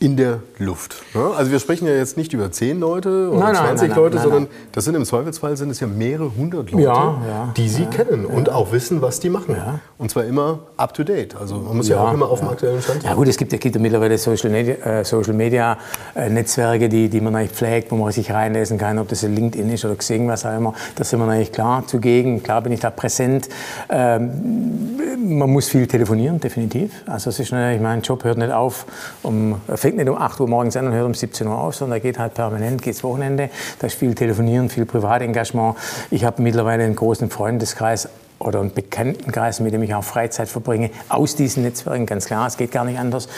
in 0.00 0.16
der 0.16 0.40
Luft. 0.58 1.02
Ne? 1.12 1.32
Also 1.36 1.50
wir 1.50 1.58
sprechen 1.58 1.88
ja 1.88 1.94
jetzt 1.94 2.16
nicht 2.16 2.32
über 2.32 2.52
zehn 2.52 2.78
Leute 2.78 3.30
oder 3.30 3.52
nein, 3.52 3.56
20 3.56 3.88
nein, 3.88 3.96
Leute, 3.96 4.16
nein, 4.16 4.24
sondern 4.24 4.46
das 4.70 4.84
sind 4.84 4.94
im 4.94 5.04
Zweifelsfall 5.04 5.56
sind 5.56 5.70
es 5.70 5.80
ja 5.80 5.88
mehrere 5.88 6.30
hundert 6.36 6.70
Leute, 6.70 6.84
ja, 6.84 7.22
ja, 7.26 7.52
die 7.56 7.68
Sie 7.68 7.82
ja, 7.82 7.88
kennen 7.88 8.24
und 8.24 8.48
auch 8.48 8.70
wissen, 8.70 9.02
was 9.02 9.18
die 9.18 9.28
machen. 9.28 9.56
Und 9.98 10.10
zwar 10.10 10.24
immer 10.24 10.60
up 10.76 10.94
to 10.94 11.02
date. 11.02 11.34
Also 11.34 11.56
man 11.56 11.76
muss 11.76 11.88
ja, 11.88 12.00
auch 12.00 12.12
immer 12.12 12.28
auf 12.28 12.38
dem 12.38 12.48
aktuellen 12.48 12.80
Stand 12.80 13.02
sein. 13.02 13.10
Ja 13.10 13.16
gut, 13.16 13.26
es 13.26 13.36
gibt, 13.36 13.52
es 13.52 13.58
gibt 13.58 13.74
ja 13.74 13.80
mittlerweile 13.80 14.16
Social 14.18 14.50
Media, 14.50 14.74
äh, 14.74 15.04
Social 15.04 15.34
Media 15.34 15.78
äh, 16.14 16.30
Netzwerke, 16.30 16.88
die, 16.88 17.08
die 17.08 17.20
man 17.20 17.34
eigentlich 17.34 17.52
pflegt, 17.52 17.90
wo 17.90 17.96
man 17.96 18.12
sich 18.12 18.30
reinlesen 18.30 18.78
kann, 18.78 19.00
ob 19.00 19.08
das 19.08 19.22
LinkedIn 19.22 19.68
ist 19.70 19.84
oder 19.84 19.96
Xing, 19.96 20.28
was 20.28 20.46
auch 20.46 20.56
immer. 20.56 20.74
Da 20.94 21.02
sind 21.02 21.18
wir 21.18 21.26
eigentlich 21.26 21.50
klar 21.50 21.84
zugegen. 21.86 22.42
Klar 22.44 22.62
bin 22.62 22.72
ich 22.72 22.80
da 22.80 22.90
präsent. 22.90 23.48
Ähm, 23.88 24.96
man 25.38 25.50
muss 25.50 25.68
viel 25.68 25.88
telefonieren, 25.88 26.38
definitiv. 26.38 26.92
Also 27.06 27.30
es 27.30 27.40
ist, 27.40 27.52
ich 27.52 27.80
mein 27.80 28.02
Job 28.02 28.22
hört 28.22 28.38
nicht 28.38 28.52
auf 28.52 28.86
um 29.22 29.56
fängt 29.88 29.96
nicht 29.96 30.08
um 30.10 30.18
8 30.18 30.38
Uhr 30.40 30.48
morgens 30.48 30.76
an 30.76 30.86
und 30.86 30.92
hört 30.92 31.06
um 31.06 31.14
17 31.14 31.46
Uhr 31.46 31.56
auf, 31.56 31.74
sondern 31.74 31.96
er 31.96 32.00
geht 32.00 32.18
halt 32.18 32.34
permanent, 32.34 32.82
geht's 32.82 33.02
Wochenende. 33.02 33.48
Da 33.78 33.86
ist 33.86 33.96
viel 33.96 34.14
Telefonieren, 34.14 34.68
viel 34.68 34.84
Privatengagement. 34.84 35.78
Ich 36.10 36.24
habe 36.24 36.42
mittlerweile 36.42 36.84
einen 36.84 36.94
großen 36.94 37.30
Freundeskreis 37.30 38.10
oder 38.38 38.60
einen 38.60 38.74
Bekanntenkreis, 38.74 39.60
mit 39.60 39.72
dem 39.72 39.82
ich 39.82 39.94
auch 39.94 40.04
Freizeit 40.04 40.48
verbringe, 40.48 40.90
aus 41.08 41.36
diesen 41.36 41.62
Netzwerken, 41.62 42.04
ganz 42.04 42.26
klar, 42.26 42.46
es 42.46 42.58
geht 42.58 42.70
gar 42.70 42.84
nicht 42.84 42.98
anders. 42.98 43.30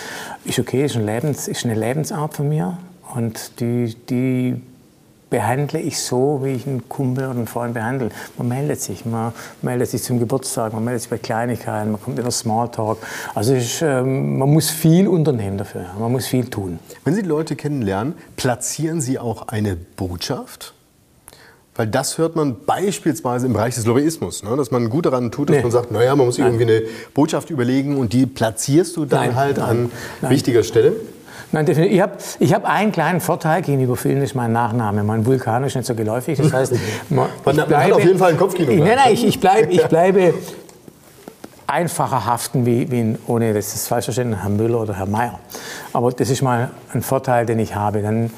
Ist 0.45 0.59
okay, 0.59 0.85
ist, 0.85 0.97
ein 0.97 1.07
Lebens, 1.07 1.47
ist 1.47 1.64
eine 1.64 1.75
Lebensart 1.75 2.35
von 2.35 2.49
mir 2.49 2.78
und 3.14 3.61
die, 3.61 3.95
die 4.09 4.61
behandle 5.31 5.81
ich 5.81 6.01
so, 6.01 6.41
wie 6.43 6.51
ich 6.51 6.67
einen 6.67 6.89
Kumpel 6.89 7.25
oder 7.25 7.37
einen 7.37 7.47
Freund 7.47 7.75
behandle. 7.75 8.11
Man 8.37 8.49
meldet 8.49 8.81
sich, 8.81 9.07
man 9.07 9.33
meldet 9.63 9.89
sich 9.89 10.03
zum 10.03 10.19
Geburtstag, 10.19 10.73
man 10.73 10.85
meldet 10.85 11.03
sich 11.03 11.11
bei 11.11 11.19
Kleinigkeiten, 11.19 11.93
man 11.93 12.03
kommt 12.03 12.19
in 12.19 12.25
den 12.25 12.33
Smalltalk. 12.33 12.99
Also 13.35 13.55
ist, 13.55 13.81
ähm, 13.83 14.39
man 14.39 14.51
muss 14.51 14.71
viel 14.71 15.09
unternehmen 15.09 15.57
dafür, 15.57 15.87
man 15.99 16.13
muss 16.13 16.26
viel 16.26 16.50
tun. 16.50 16.81
Wenn 17.04 17.15
Sie 17.15 17.23
Leute 17.23 17.57
kennenlernen, 17.57 18.15
platzieren 18.37 19.00
Sie 19.00 19.19
auch 19.19 19.49
eine 19.49 19.76
Botschaft? 19.76 20.75
Weil 21.76 21.87
das 21.87 22.19
hört 22.19 22.37
man 22.37 22.57
beispielsweise 22.67 23.47
im 23.47 23.52
Bereich 23.52 23.76
des 23.76 23.87
Lobbyismus, 23.87 24.43
ne? 24.43 24.54
dass 24.57 24.71
man 24.71 24.91
gut 24.91 25.07
daran 25.07 25.31
tut, 25.31 25.49
dass 25.49 25.57
nee. 25.57 25.63
man 25.63 25.71
sagt, 25.71 25.93
naja, 25.93 26.15
man 26.17 26.26
muss 26.26 26.35
sich 26.35 26.45
irgendwie 26.45 26.65
eine 26.65 26.83
Botschaft 27.15 27.49
überlegen 27.49 27.97
und 27.97 28.13
die 28.13 28.26
platzierst 28.26 28.97
du 28.97 29.07
dann 29.07 29.28
nein, 29.28 29.37
halt 29.37 29.57
nein, 29.59 29.69
an 29.69 29.93
nein. 30.21 30.31
wichtiger 30.31 30.63
Stelle. 30.65 30.97
Nein, 31.52 31.67
definitiv. 31.67 31.95
Ich 31.95 32.00
habe 32.00 32.13
ich 32.39 32.54
hab 32.54 32.65
einen 32.65 32.93
kleinen 32.93 33.21
Vorteil 33.21 33.63
gegenüber 33.63 33.97
vielen, 33.97 34.23
ist 34.23 34.34
mein 34.34 34.52
Nachname. 34.52 35.02
Mein 35.02 35.26
Vulkan 35.26 35.65
ist 35.65 35.75
nicht 35.75 35.86
so 35.86 35.95
geläufig. 35.95 36.39
Das 36.39 36.52
heißt, 36.52 36.73
man, 37.10 37.28
man, 37.45 37.56
man 37.56 37.67
bleibe, 37.67 37.84
hat 37.84 37.93
auf 37.93 38.04
jeden 38.04 38.19
Fall 38.19 38.32
ein 38.32 38.36
Kopfkino. 38.36 38.73
Nein, 38.73 38.97
nein, 38.97 39.13
ich, 39.13 39.26
ich, 39.26 39.41
bleib, 39.41 39.71
ich 39.71 39.84
bleibe 39.89 40.34
einfacher 41.67 42.26
haften 42.26 42.67
wie, 42.67 42.91
wie 42.91 43.17
ohne 43.26 43.54
das 43.54 43.75
ist 43.75 43.89
falsch 43.89 44.06
verstanden, 44.06 44.41
Herr 44.41 44.50
Müller 44.50 44.80
oder 44.80 44.95
Herr 44.95 45.06
Mayer. 45.06 45.39
Aber 45.93 46.10
das 46.13 46.30
ist 46.30 46.43
mal 46.43 46.71
ein 46.93 47.02
Vorteil, 47.02 47.47
den 47.47 47.58
ich 47.58 47.75
habe. 47.75 48.02
Dann, 48.02 48.30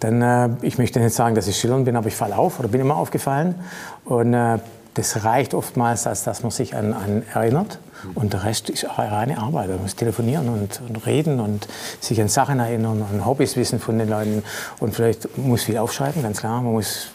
dann 0.00 0.22
äh, 0.22 0.48
ich 0.62 0.78
möchte 0.78 1.00
nicht 1.00 1.14
sagen, 1.14 1.34
dass 1.34 1.46
ich 1.46 1.56
schillernd 1.56 1.84
bin, 1.84 1.96
aber 1.96 2.08
ich 2.08 2.16
falle 2.16 2.36
auf 2.36 2.58
oder 2.58 2.68
bin 2.68 2.80
immer 2.80 2.96
aufgefallen. 2.96 3.56
Und 4.04 4.34
äh, 4.34 4.58
das 4.96 5.24
reicht 5.24 5.52
oftmals, 5.52 6.06
als 6.06 6.24
dass 6.24 6.42
man 6.42 6.50
sich 6.50 6.74
an, 6.74 6.92
an 6.94 7.22
erinnert. 7.34 7.78
Und 8.14 8.32
der 8.32 8.44
Rest 8.44 8.70
ist 8.70 8.86
reine 8.98 9.38
Arbeit. 9.38 9.68
Man 9.68 9.82
muss 9.82 9.96
telefonieren 9.96 10.48
und, 10.48 10.80
und, 10.88 11.06
reden 11.06 11.40
und 11.40 11.68
sich 12.00 12.20
an 12.20 12.28
Sachen 12.28 12.58
erinnern 12.58 13.04
und 13.10 13.26
Hobbys 13.26 13.56
wissen 13.56 13.78
von 13.78 13.98
den 13.98 14.08
Leuten. 14.08 14.42
Und 14.80 14.94
vielleicht 14.94 15.36
muss 15.36 15.64
viel 15.64 15.76
aufschreiben, 15.76 16.22
ganz 16.22 16.40
klar. 16.40 16.62
Man 16.62 16.72
muss 16.72 17.08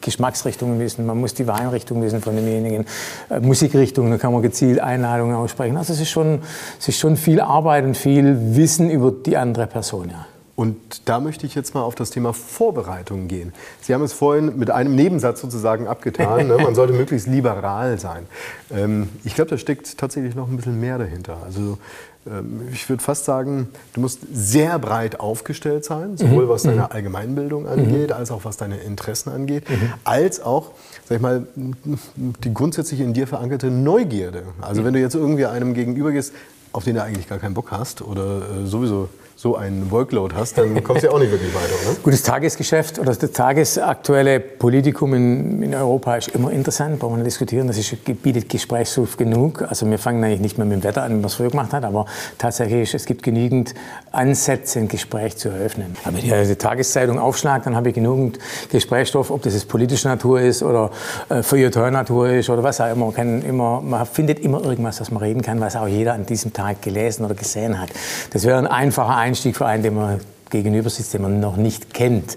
Geschmacksrichtungen 0.00 0.78
wissen, 0.78 1.04
man 1.04 1.18
muss 1.18 1.34
die 1.34 1.46
Weinrichtung 1.46 2.00
wissen 2.02 2.22
von 2.22 2.36
demjenigen, 2.36 2.86
äh, 3.28 3.40
Musikrichtungen, 3.40 4.12
da 4.12 4.18
kann 4.18 4.32
man 4.32 4.42
gezielt 4.42 4.80
Einladungen 4.80 5.36
aussprechen. 5.36 5.76
Also 5.76 5.92
es 5.92 6.00
ist, 6.00 6.10
schon, 6.10 6.40
es 6.78 6.88
ist 6.88 6.98
schon 6.98 7.16
viel 7.16 7.40
Arbeit 7.40 7.84
und 7.84 7.96
viel 7.96 8.56
Wissen 8.56 8.90
über 8.90 9.10
die 9.10 9.36
andere 9.36 9.66
Person. 9.66 10.10
Ja. 10.10 10.26
Und 10.58 11.02
da 11.08 11.20
möchte 11.20 11.46
ich 11.46 11.54
jetzt 11.54 11.72
mal 11.74 11.82
auf 11.82 11.94
das 11.94 12.10
Thema 12.10 12.32
Vorbereitung 12.32 13.28
gehen. 13.28 13.52
Sie 13.80 13.94
haben 13.94 14.02
es 14.02 14.12
vorhin 14.12 14.58
mit 14.58 14.72
einem 14.72 14.96
Nebensatz 14.96 15.40
sozusagen 15.40 15.86
abgetan. 15.86 16.48
Ne? 16.48 16.56
Man 16.56 16.74
sollte 16.74 16.94
möglichst 16.94 17.28
liberal 17.28 18.00
sein. 18.00 18.26
Ähm, 18.74 19.08
ich 19.22 19.36
glaube, 19.36 19.50
da 19.50 19.56
steckt 19.56 19.96
tatsächlich 19.98 20.34
noch 20.34 20.48
ein 20.48 20.56
bisschen 20.56 20.80
mehr 20.80 20.98
dahinter. 20.98 21.36
Also 21.44 21.78
ähm, 22.26 22.62
ich 22.72 22.88
würde 22.88 23.00
fast 23.00 23.24
sagen, 23.24 23.68
du 23.92 24.00
musst 24.00 24.18
sehr 24.32 24.80
breit 24.80 25.20
aufgestellt 25.20 25.84
sein, 25.84 26.16
sowohl 26.16 26.46
mhm. 26.46 26.48
was 26.48 26.64
deine 26.64 26.82
mhm. 26.82 26.88
Allgemeinbildung 26.90 27.68
angeht, 27.68 28.08
mhm. 28.08 28.16
als 28.16 28.32
auch 28.32 28.44
was 28.44 28.56
deine 28.56 28.78
Interessen 28.78 29.30
angeht, 29.30 29.62
als 30.02 30.40
auch, 30.40 30.72
sag 31.08 31.18
ich 31.18 31.22
mal, 31.22 31.46
die 31.84 32.52
grundsätzlich 32.52 32.98
in 32.98 33.12
dir 33.12 33.28
verankerte 33.28 33.70
Neugierde. 33.70 34.42
Also 34.60 34.82
wenn 34.82 34.92
du 34.92 34.98
jetzt 34.98 35.14
irgendwie 35.14 35.46
einem 35.46 35.72
gegenübergehst, 35.72 36.32
auf 36.78 36.84
den 36.84 36.94
du 36.94 37.02
eigentlich 37.02 37.28
gar 37.28 37.38
keinen 37.38 37.54
Bock 37.54 37.72
hast 37.72 38.02
oder 38.02 38.62
äh, 38.62 38.66
sowieso 38.66 39.08
so 39.38 39.54
einen 39.54 39.88
Workload 39.92 40.34
hast, 40.34 40.58
dann 40.58 40.82
kommst 40.82 41.04
du 41.04 41.06
ja 41.06 41.12
auch 41.12 41.20
nicht 41.20 41.30
wirklich 41.30 41.54
weiter. 41.54 41.72
Oder? 41.88 41.96
Gutes 42.02 42.24
Tagesgeschäft 42.24 42.98
oder 42.98 43.14
das 43.14 43.30
tagesaktuelle 43.30 44.40
Politikum 44.40 45.14
in, 45.14 45.62
in 45.62 45.74
Europa 45.76 46.16
ist 46.16 46.28
immer 46.34 46.50
interessant, 46.50 46.98
brauchen 46.98 47.18
wir 47.18 47.24
diskutieren. 47.24 47.68
Das 47.68 47.78
ist, 47.78 47.96
bietet 48.20 48.48
Gesprächsstoff 48.48 49.16
genug. 49.16 49.62
Also 49.62 49.88
wir 49.88 50.00
fangen 50.00 50.24
eigentlich 50.24 50.40
nicht 50.40 50.58
mehr 50.58 50.66
mit 50.66 50.78
dem 50.78 50.82
Wetter 50.82 51.04
an, 51.04 51.22
es 51.22 51.34
früher 51.34 51.50
gemacht 51.50 51.72
hat, 51.72 51.84
aber 51.84 52.06
tatsächlich 52.36 52.92
es 52.92 53.04
gibt 53.04 53.22
genügend 53.22 53.74
Ansätze, 54.10 54.80
ein 54.80 54.88
Gespräch 54.88 55.36
zu 55.36 55.50
eröffnen. 55.50 55.96
wenn 56.04 56.16
ich 56.16 56.48
die 56.48 56.56
Tageszeitung 56.56 57.20
aufschlage, 57.20 57.62
dann 57.62 57.76
habe 57.76 57.90
ich 57.90 57.94
genügend 57.94 58.40
Gesprächsstoff, 58.70 59.30
ob 59.30 59.42
das 59.42 59.54
jetzt 59.54 59.68
politische 59.68 60.08
Natur 60.08 60.40
ist 60.40 60.64
oder 60.64 60.90
äh, 61.28 61.44
Feuilleton-Natur 61.44 62.30
ist 62.30 62.50
oder 62.50 62.64
was 62.64 62.80
auch 62.80 62.90
immer. 62.90 63.04
Man, 63.04 63.14
kann 63.14 63.42
immer. 63.42 63.80
man 63.82 64.04
findet 64.04 64.40
immer 64.40 64.64
irgendwas, 64.64 65.00
was 65.00 65.12
man 65.12 65.22
reden 65.22 65.42
kann, 65.42 65.60
was 65.60 65.76
auch 65.76 65.86
jeder 65.86 66.14
an 66.14 66.26
diesem 66.26 66.52
Tag 66.52 66.67
gelesen 66.74 67.24
oder 67.24 67.34
gesehen 67.34 67.80
hat. 67.80 67.90
Das 68.32 68.44
wäre 68.44 68.58
ein 68.58 68.66
einfacher 68.66 69.16
Einstieg 69.16 69.56
für 69.56 69.66
einen, 69.66 69.82
den 69.82 69.94
man 69.94 70.20
gegenüber 70.50 70.90
sitzt, 70.90 71.14
den 71.14 71.22
man 71.22 71.40
noch 71.40 71.56
nicht 71.56 71.92
kennt. 71.92 72.36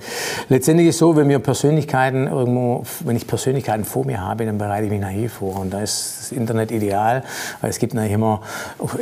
Letztendlich 0.50 0.90
ist 0.90 0.96
es 0.96 1.00
so, 1.00 1.16
wenn 1.16 1.30
wir 1.30 1.40
Persönlichkeiten 1.40 2.28
irgendwo, 2.28 2.84
wenn 3.06 3.16
ich 3.16 3.28
Persönlichkeiten 3.28 3.86
vor 3.86 4.06
mir 4.06 4.22
habe, 4.22 4.46
dann 4.46 4.58
bereite 4.58 4.86
ich 4.86 4.92
mich 4.92 5.02
nachher 5.02 5.30
vor. 5.30 5.60
Und 5.60 5.72
da 5.72 5.82
ist 5.82 6.18
das 6.20 6.32
Internet 6.32 6.72
ideal, 6.72 7.24
weil 7.62 7.70
es 7.70 7.80
gibt 7.80 7.94
natürlich 7.94 8.16
immer 8.16 8.42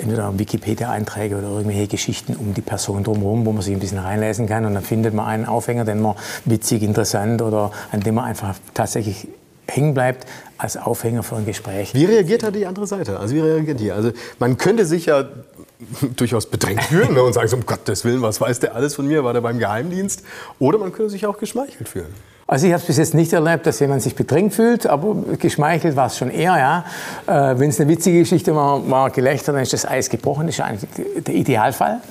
entweder 0.01 0.37
Wikipedia-Einträge 0.37 1.37
oder 1.37 1.47
irgendwelche 1.49 1.87
Geschichten 1.87 2.35
um 2.35 2.53
die 2.53 2.61
Person 2.61 3.03
drumherum, 3.03 3.45
wo 3.45 3.51
man 3.51 3.61
sich 3.61 3.73
ein 3.73 3.79
bisschen 3.79 3.99
reinlesen 3.99 4.47
kann. 4.47 4.65
Und 4.65 4.73
dann 4.73 4.83
findet 4.83 5.13
man 5.13 5.25
einen 5.25 5.45
Aufhänger, 5.45 5.85
den 5.85 6.01
man 6.01 6.15
witzig, 6.45 6.83
interessant 6.83 7.41
oder 7.41 7.71
an 7.91 8.01
dem 8.01 8.15
man 8.15 8.25
einfach 8.25 8.55
tatsächlich 8.73 9.27
hängen 9.69 9.93
bleibt 9.93 10.25
als 10.57 10.77
Aufhänger 10.77 11.23
für 11.23 11.37
ein 11.37 11.45
Gespräch. 11.45 11.93
Wie 11.93 12.05
reagiert 12.05 12.43
da 12.43 12.51
die 12.51 12.65
andere 12.65 12.85
Seite? 12.85 13.19
Also 13.19 13.35
wie 13.35 13.39
reagiert 13.39 13.79
die? 13.79 13.91
Also 13.91 14.11
man 14.39 14.57
könnte 14.57 14.85
sich 14.85 15.05
ja 15.05 15.25
durchaus 16.15 16.45
bedrängt 16.47 16.83
fühlen 16.83 17.13
ne, 17.13 17.23
und 17.23 17.33
sagen, 17.33 17.47
so, 17.47 17.55
um 17.55 17.65
Gottes 17.65 18.03
Willen, 18.03 18.21
was 18.21 18.41
weiß 18.41 18.59
der 18.59 18.75
alles 18.75 18.95
von 18.95 19.07
mir, 19.07 19.23
war 19.23 19.33
der 19.33 19.41
beim 19.41 19.59
Geheimdienst? 19.59 20.23
Oder 20.59 20.77
man 20.77 20.91
könnte 20.91 21.11
sich 21.11 21.25
auch 21.25 21.37
geschmeichelt 21.37 21.87
fühlen. 21.87 22.13
Also 22.49 22.65
ich 22.65 22.73
habe 22.73 22.81
es 22.81 22.87
bis 22.87 22.97
jetzt 22.97 23.13
nicht 23.13 23.31
erlebt, 23.31 23.67
dass 23.67 23.79
jemand 23.79 24.01
sich 24.01 24.15
bedrängt 24.15 24.55
fühlt, 24.55 24.87
aber 24.87 25.15
geschmeichelt 25.37 25.95
war 25.95 26.07
es 26.07 26.17
schon 26.17 26.31
eher. 26.31 26.57
Ja. 26.57 26.83
Äh, 27.27 27.59
Wenn 27.59 27.69
es 27.69 27.79
eine 27.79 27.87
witzige 27.87 28.17
Geschichte 28.19 28.55
war, 28.55 28.89
war 28.89 29.11
Gelächter, 29.11 29.53
dann 29.53 29.61
ist 29.61 29.71
das 29.71 29.85
Eis 29.85 30.09
gebrochen. 30.09 30.47
Das 30.47 30.55
ist 30.55 30.61
eigentlich 30.61 30.89
der 31.25 31.35
Idealfall. 31.35 32.01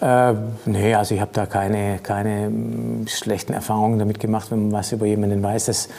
Äh, 0.00 0.32
nee, 0.64 0.94
also 0.94 1.14
ich 1.14 1.20
habe 1.20 1.32
da 1.34 1.44
keine, 1.44 1.98
keine 2.02 2.48
mm, 2.48 3.06
schlechten 3.06 3.52
Erfahrungen 3.52 3.98
damit 3.98 4.18
gemacht, 4.18 4.50
wenn 4.50 4.62
man 4.62 4.72
was 4.72 4.92
über 4.92 5.04
jemanden 5.04 5.42
weiß, 5.42 5.66
das 5.66 5.90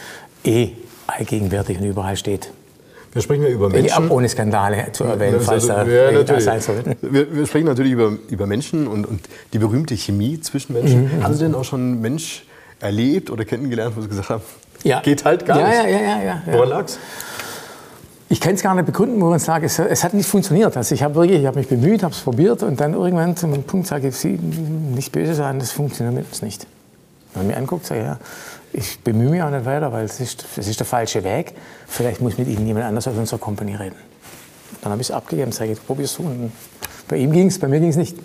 eh 0.43 0.71
allgegenwärtig 1.07 1.79
und 1.79 1.85
überall 1.85 2.17
steht. 2.17 2.51
Wir 3.13 3.21
sprechen 3.21 3.43
ja 3.43 3.49
über 3.49 3.69
Menschen. 3.69 4.09
ohne 4.09 4.27
Skandale 4.27 4.87
zu 4.91 5.03
erwähnen, 5.03 5.35
Ja, 5.35 5.39
falls 5.41 5.69
also, 5.69 5.91
da 5.91 6.33
ja, 6.33 6.41
sein 6.41 6.61
sollten. 6.61 6.95
Wir, 7.01 7.35
wir 7.35 7.45
sprechen 7.45 7.65
natürlich 7.67 7.91
über, 7.91 8.13
über 8.29 8.47
Menschen 8.47 8.87
und, 8.87 9.05
und 9.05 9.21
die 9.53 9.59
berühmte 9.59 9.95
Chemie 9.95 10.39
zwischen 10.41 10.73
Menschen. 10.73 11.17
Mhm, 11.19 11.23
Haben 11.23 11.33
Sie 11.35 11.43
denn 11.43 11.53
auch 11.53 11.63
schon 11.63 11.81
einen 11.81 12.01
Mensch 12.01 12.45
erlebt 12.79 13.29
oder 13.29 13.45
kennengelernt, 13.45 13.95
wo 13.95 14.01
Sie 14.01 14.07
gesagt 14.07 14.29
haben, 14.29 14.41
Ja. 14.83 14.99
geht 15.01 15.25
halt 15.25 15.45
gar 15.45 15.59
ja, 15.59 15.67
nicht? 15.67 15.77
Ja, 15.77 15.87
ja, 15.89 15.99
ja, 16.01 16.23
ja. 16.23 16.41
Woran 16.53 16.69
lag's? 16.69 16.97
Ich 18.29 18.41
kann 18.41 18.55
es 18.55 18.63
gar 18.63 18.73
nicht 18.73 18.87
begründen, 18.87 19.21
woran 19.21 19.35
es 19.35 19.45
lag. 19.45 19.61
Es, 19.61 19.77
es 19.77 20.03
hat 20.03 20.15
nicht 20.15 20.27
funktioniert. 20.27 20.75
Also 20.75 20.95
ich 20.95 21.03
habe 21.03 21.13
wirklich, 21.13 21.39
ich 21.39 21.45
habe 21.45 21.59
mich 21.59 21.67
bemüht, 21.67 22.01
habe 22.01 22.15
es 22.15 22.19
probiert 22.21 22.63
und 22.63 22.79
dann 22.79 22.95
irgendwann 22.95 23.37
zu 23.37 23.45
einem 23.45 23.61
Punkt 23.61 23.85
sage 23.85 24.07
ich, 24.07 24.15
Sie 24.15 24.39
nicht 24.39 25.11
böse 25.11 25.35
sein, 25.35 25.59
das 25.59 25.71
funktioniert 25.71 26.15
mit 26.15 26.25
uns 26.25 26.41
nicht. 26.41 26.65
Wenn 27.35 27.43
man 27.43 27.47
mir 27.53 27.57
anguckt, 27.57 27.85
sage 27.85 28.01
ich, 28.01 28.07
ja, 28.07 28.17
ich 28.73 28.99
bemühe 28.99 29.29
mich 29.29 29.41
auch 29.41 29.51
nicht 29.51 29.65
weiter, 29.65 29.91
weil 29.91 30.05
es 30.05 30.19
ist, 30.19 30.45
es 30.57 30.67
ist 30.67 30.79
der 30.79 30.87
falsche 30.87 31.23
Weg. 31.23 31.53
Vielleicht 31.87 32.21
muss 32.21 32.37
mit 32.37 32.47
Ihnen 32.47 32.65
jemand 32.65 32.85
anders 32.85 33.07
aus 33.07 33.15
unserer 33.15 33.39
Company 33.39 33.75
reden. 33.75 33.95
Dann 34.81 34.91
habe 34.91 35.01
ich 35.01 35.09
es 35.09 35.15
abgegeben, 35.15 35.51
sage 35.51 35.71
ich, 35.71 35.85
probier's 35.85 36.15
du. 36.17 36.23
Und 36.23 36.51
bei 37.07 37.17
ihm 37.17 37.31
ging 37.31 37.47
es, 37.47 37.59
bei 37.59 37.67
mir 37.67 37.79
ging 37.79 37.89
es 37.89 37.95
nicht. 37.95 38.17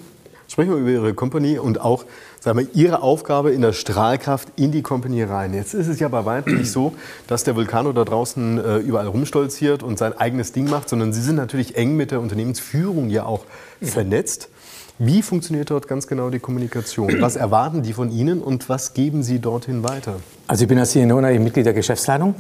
Sprechen 0.49 0.71
wir 0.71 0.79
über 0.79 0.91
Ihre 0.91 1.15
Company 1.15 1.59
und 1.59 1.81
auch 1.83 2.07
sagen 2.41 2.59
wir, 2.59 2.67
Ihre 2.73 3.03
Aufgabe 3.03 3.53
in 3.53 3.61
der 3.61 3.75
Strahlkraft 3.75 4.49
in 4.57 4.73
die 4.73 4.81
Company 4.81 5.23
rein. 5.23 5.53
Jetzt 5.53 5.75
ist 5.75 5.89
es 5.89 6.01
ja 6.01 6.09
bei 6.09 6.25
weitem 6.25 6.57
nicht 6.57 6.73
so, 6.73 6.95
dass 7.27 7.45
der 7.45 7.55
Vulkano 7.55 7.93
da 7.93 8.05
draußen 8.05 8.59
äh, 8.59 8.77
überall 8.79 9.09
rumstolziert 9.09 9.83
und 9.83 9.99
sein 9.99 10.17
eigenes 10.17 10.53
Ding 10.53 10.71
macht, 10.71 10.89
sondern 10.89 11.13
Sie 11.13 11.21
sind 11.21 11.37
natürlich 11.37 11.77
eng 11.77 11.97
mit 11.97 12.11
der 12.11 12.21
Unternehmensführung 12.21 13.11
ja 13.11 13.27
auch 13.27 13.45
vernetzt. 13.83 14.49
Wie 15.01 15.23
funktioniert 15.23 15.71
dort 15.71 15.87
ganz 15.87 16.09
genau 16.09 16.29
die 16.29 16.41
Kommunikation? 16.41 17.21
Was 17.21 17.37
erwarten 17.37 17.83
die 17.83 17.93
von 17.93 18.11
Ihnen 18.11 18.43
und 18.43 18.69
was 18.69 18.95
geben 18.95 19.23
Sie 19.23 19.39
dorthin 19.39 19.85
weiter? 19.85 20.17
Also 20.49 20.65
ich 20.65 20.69
bin 20.69 20.77
als 20.79 20.97
natürlich 20.97 21.41
Mitglied 21.41 21.67
der 21.67 21.73
Geschäftsleitung 21.73 22.35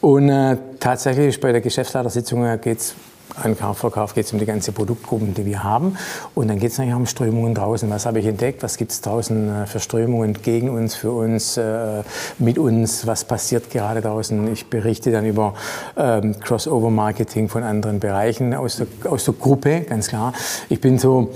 und 0.00 0.28
äh, 0.28 0.56
tatsächlich 0.80 1.38
bei 1.38 1.52
der 1.52 1.60
Geschäftsleitersitzung 1.60 2.60
geht 2.60 2.78
es 2.78 2.94
Ankauf, 3.36 3.78
Verkauf 3.78 4.14
geht 4.14 4.26
es 4.26 4.32
um 4.32 4.40
die 4.40 4.44
ganze 4.44 4.72
Produktgruppen, 4.72 5.34
die 5.34 5.46
wir 5.46 5.62
haben. 5.62 5.96
Und 6.34 6.48
dann 6.48 6.58
geht 6.58 6.72
es 6.72 6.78
natürlich 6.78 6.94
auch 6.94 6.98
um 6.98 7.06
Strömungen 7.06 7.54
draußen. 7.54 7.88
Was 7.88 8.04
habe 8.04 8.18
ich 8.18 8.26
entdeckt? 8.26 8.64
Was 8.64 8.76
gibt 8.76 8.90
es 8.90 9.02
draußen 9.02 9.62
äh, 9.62 9.66
für 9.68 9.78
Strömungen 9.78 10.34
gegen 10.42 10.68
uns, 10.68 10.96
für 10.96 11.12
uns, 11.12 11.56
äh, 11.56 12.02
mit 12.40 12.58
uns? 12.58 13.06
Was 13.06 13.24
passiert 13.24 13.70
gerade 13.70 14.00
draußen? 14.00 14.52
Ich 14.52 14.68
berichte 14.68 15.12
dann 15.12 15.26
über 15.26 15.54
ähm, 15.96 16.40
Crossover-Marketing 16.40 17.48
von 17.48 17.62
anderen 17.62 18.00
Bereichen 18.00 18.52
aus 18.52 18.78
der, 18.78 18.88
aus 19.08 19.26
der 19.26 19.34
Gruppe, 19.34 19.82
ganz 19.82 20.08
klar. 20.08 20.32
Ich 20.68 20.80
bin 20.80 20.98
so 20.98 21.30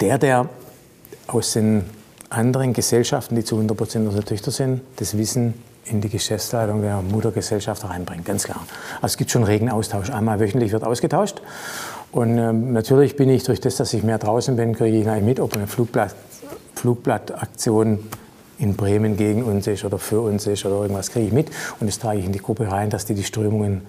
der, 0.00 0.18
der 0.18 0.48
aus 1.26 1.52
den 1.52 1.84
anderen 2.28 2.72
Gesellschaften, 2.72 3.34
die 3.34 3.44
zu 3.44 3.56
100 3.56 3.76
Prozent 3.76 4.06
unsere 4.06 4.24
Töchter 4.24 4.50
sind, 4.50 4.82
das 4.96 5.16
Wissen 5.16 5.54
in 5.84 6.00
die 6.00 6.08
Geschäftsleitung 6.08 6.82
der 6.82 7.02
Muttergesellschaft 7.02 7.84
reinbringt, 7.84 8.24
ganz 8.24 8.44
klar. 8.44 8.64
Also 8.96 9.14
es 9.14 9.16
gibt 9.16 9.30
schon 9.30 9.44
regen 9.44 9.70
Austausch. 9.70 10.10
Einmal 10.10 10.38
wöchentlich 10.38 10.72
wird 10.72 10.84
ausgetauscht. 10.84 11.40
Und 12.12 12.38
ähm, 12.38 12.72
natürlich 12.72 13.16
bin 13.16 13.28
ich 13.28 13.44
durch 13.44 13.60
das, 13.60 13.76
dass 13.76 13.92
ich 13.92 14.02
mehr 14.02 14.18
draußen 14.18 14.56
bin, 14.56 14.74
kriege 14.74 14.96
ich 14.96 15.08
eigentlich 15.08 15.24
mit, 15.24 15.40
ob 15.40 15.56
eine 15.56 15.66
Flugblatt, 15.66 16.14
Flugblattaktion 16.74 18.00
in 18.58 18.76
Bremen 18.76 19.16
gegen 19.16 19.42
uns 19.42 19.66
ist 19.66 19.84
oder 19.84 19.98
für 19.98 20.20
uns 20.20 20.46
ist 20.46 20.64
oder 20.66 20.82
irgendwas 20.82 21.10
kriege 21.10 21.26
ich 21.26 21.32
mit. 21.32 21.50
Und 21.80 21.86
das 21.86 21.98
trage 21.98 22.18
ich 22.18 22.26
in 22.26 22.32
die 22.32 22.40
Gruppe 22.40 22.70
rein, 22.70 22.90
dass 22.90 23.06
die 23.06 23.14
die 23.14 23.24
Strömungen 23.24 23.82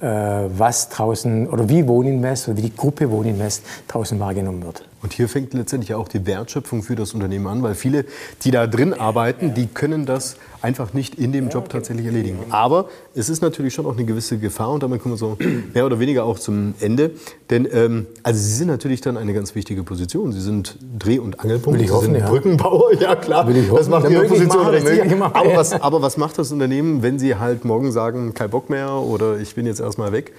äh, 0.00 0.06
was 0.06 0.88
draußen 0.88 1.48
oder 1.48 1.68
wie 1.68 1.86
Wohninvest 1.86 2.48
oder 2.48 2.56
wie 2.56 2.62
die 2.62 2.76
Gruppe 2.76 3.10
Wohninvest 3.10 3.62
draußen 3.88 4.18
wahrgenommen 4.18 4.62
wird. 4.64 4.84
Und 5.06 5.12
hier 5.12 5.28
fängt 5.28 5.54
letztendlich 5.54 5.94
auch 5.94 6.08
die 6.08 6.26
Wertschöpfung 6.26 6.82
für 6.82 6.96
das 6.96 7.14
Unternehmen 7.14 7.46
an, 7.46 7.62
weil 7.62 7.76
viele, 7.76 8.06
die 8.42 8.50
da 8.50 8.66
drin 8.66 8.92
arbeiten, 8.92 9.54
die 9.54 9.68
können 9.68 10.04
das 10.04 10.34
einfach 10.62 10.94
nicht 10.94 11.14
in 11.14 11.30
dem 11.30 11.48
Job 11.48 11.68
tatsächlich 11.68 12.06
erledigen. 12.06 12.40
Aber 12.50 12.88
es 13.14 13.28
ist 13.28 13.40
natürlich 13.40 13.72
schon 13.72 13.86
auch 13.86 13.92
eine 13.92 14.04
gewisse 14.04 14.36
Gefahr 14.38 14.72
und 14.72 14.82
damit 14.82 15.00
kommen 15.00 15.14
wir 15.14 15.18
so 15.18 15.38
mehr 15.74 15.86
oder 15.86 16.00
weniger 16.00 16.24
auch 16.24 16.40
zum 16.40 16.74
Ende. 16.80 17.12
Denn 17.50 17.68
ähm, 17.72 18.06
also 18.24 18.40
Sie 18.40 18.52
sind 18.52 18.66
natürlich 18.66 19.00
dann 19.00 19.16
eine 19.16 19.32
ganz 19.32 19.54
wichtige 19.54 19.84
Position. 19.84 20.32
Sie 20.32 20.40
sind 20.40 20.76
Dreh- 20.98 21.20
und 21.20 21.38
Angelpunkt. 21.38 21.78
Will 21.78 21.84
ich 21.84 21.90
Sie 21.90 21.94
hoffen, 21.94 22.06
sind 22.06 22.16
ja. 22.16 22.28
Brückenbauer, 22.28 22.92
ja 23.00 23.14
klar. 23.14 23.46
Will 23.46 23.58
ich 23.58 23.70
das 23.70 23.88
macht 23.88 24.10
Ihre 24.10 24.24
Position 24.24 25.18
machen. 25.20 25.36
Aber 25.36 25.54
was, 25.54 25.72
aber 25.72 26.02
was 26.02 26.16
macht 26.16 26.36
das 26.36 26.50
Unternehmen, 26.50 27.04
wenn 27.04 27.20
Sie 27.20 27.36
halt 27.36 27.64
morgen 27.64 27.92
sagen, 27.92 28.34
kein 28.34 28.50
Bock 28.50 28.70
mehr 28.70 28.90
oder 28.90 29.38
ich 29.38 29.54
bin 29.54 29.66
jetzt 29.66 29.78
erstmal 29.78 30.10
weg? 30.10 30.32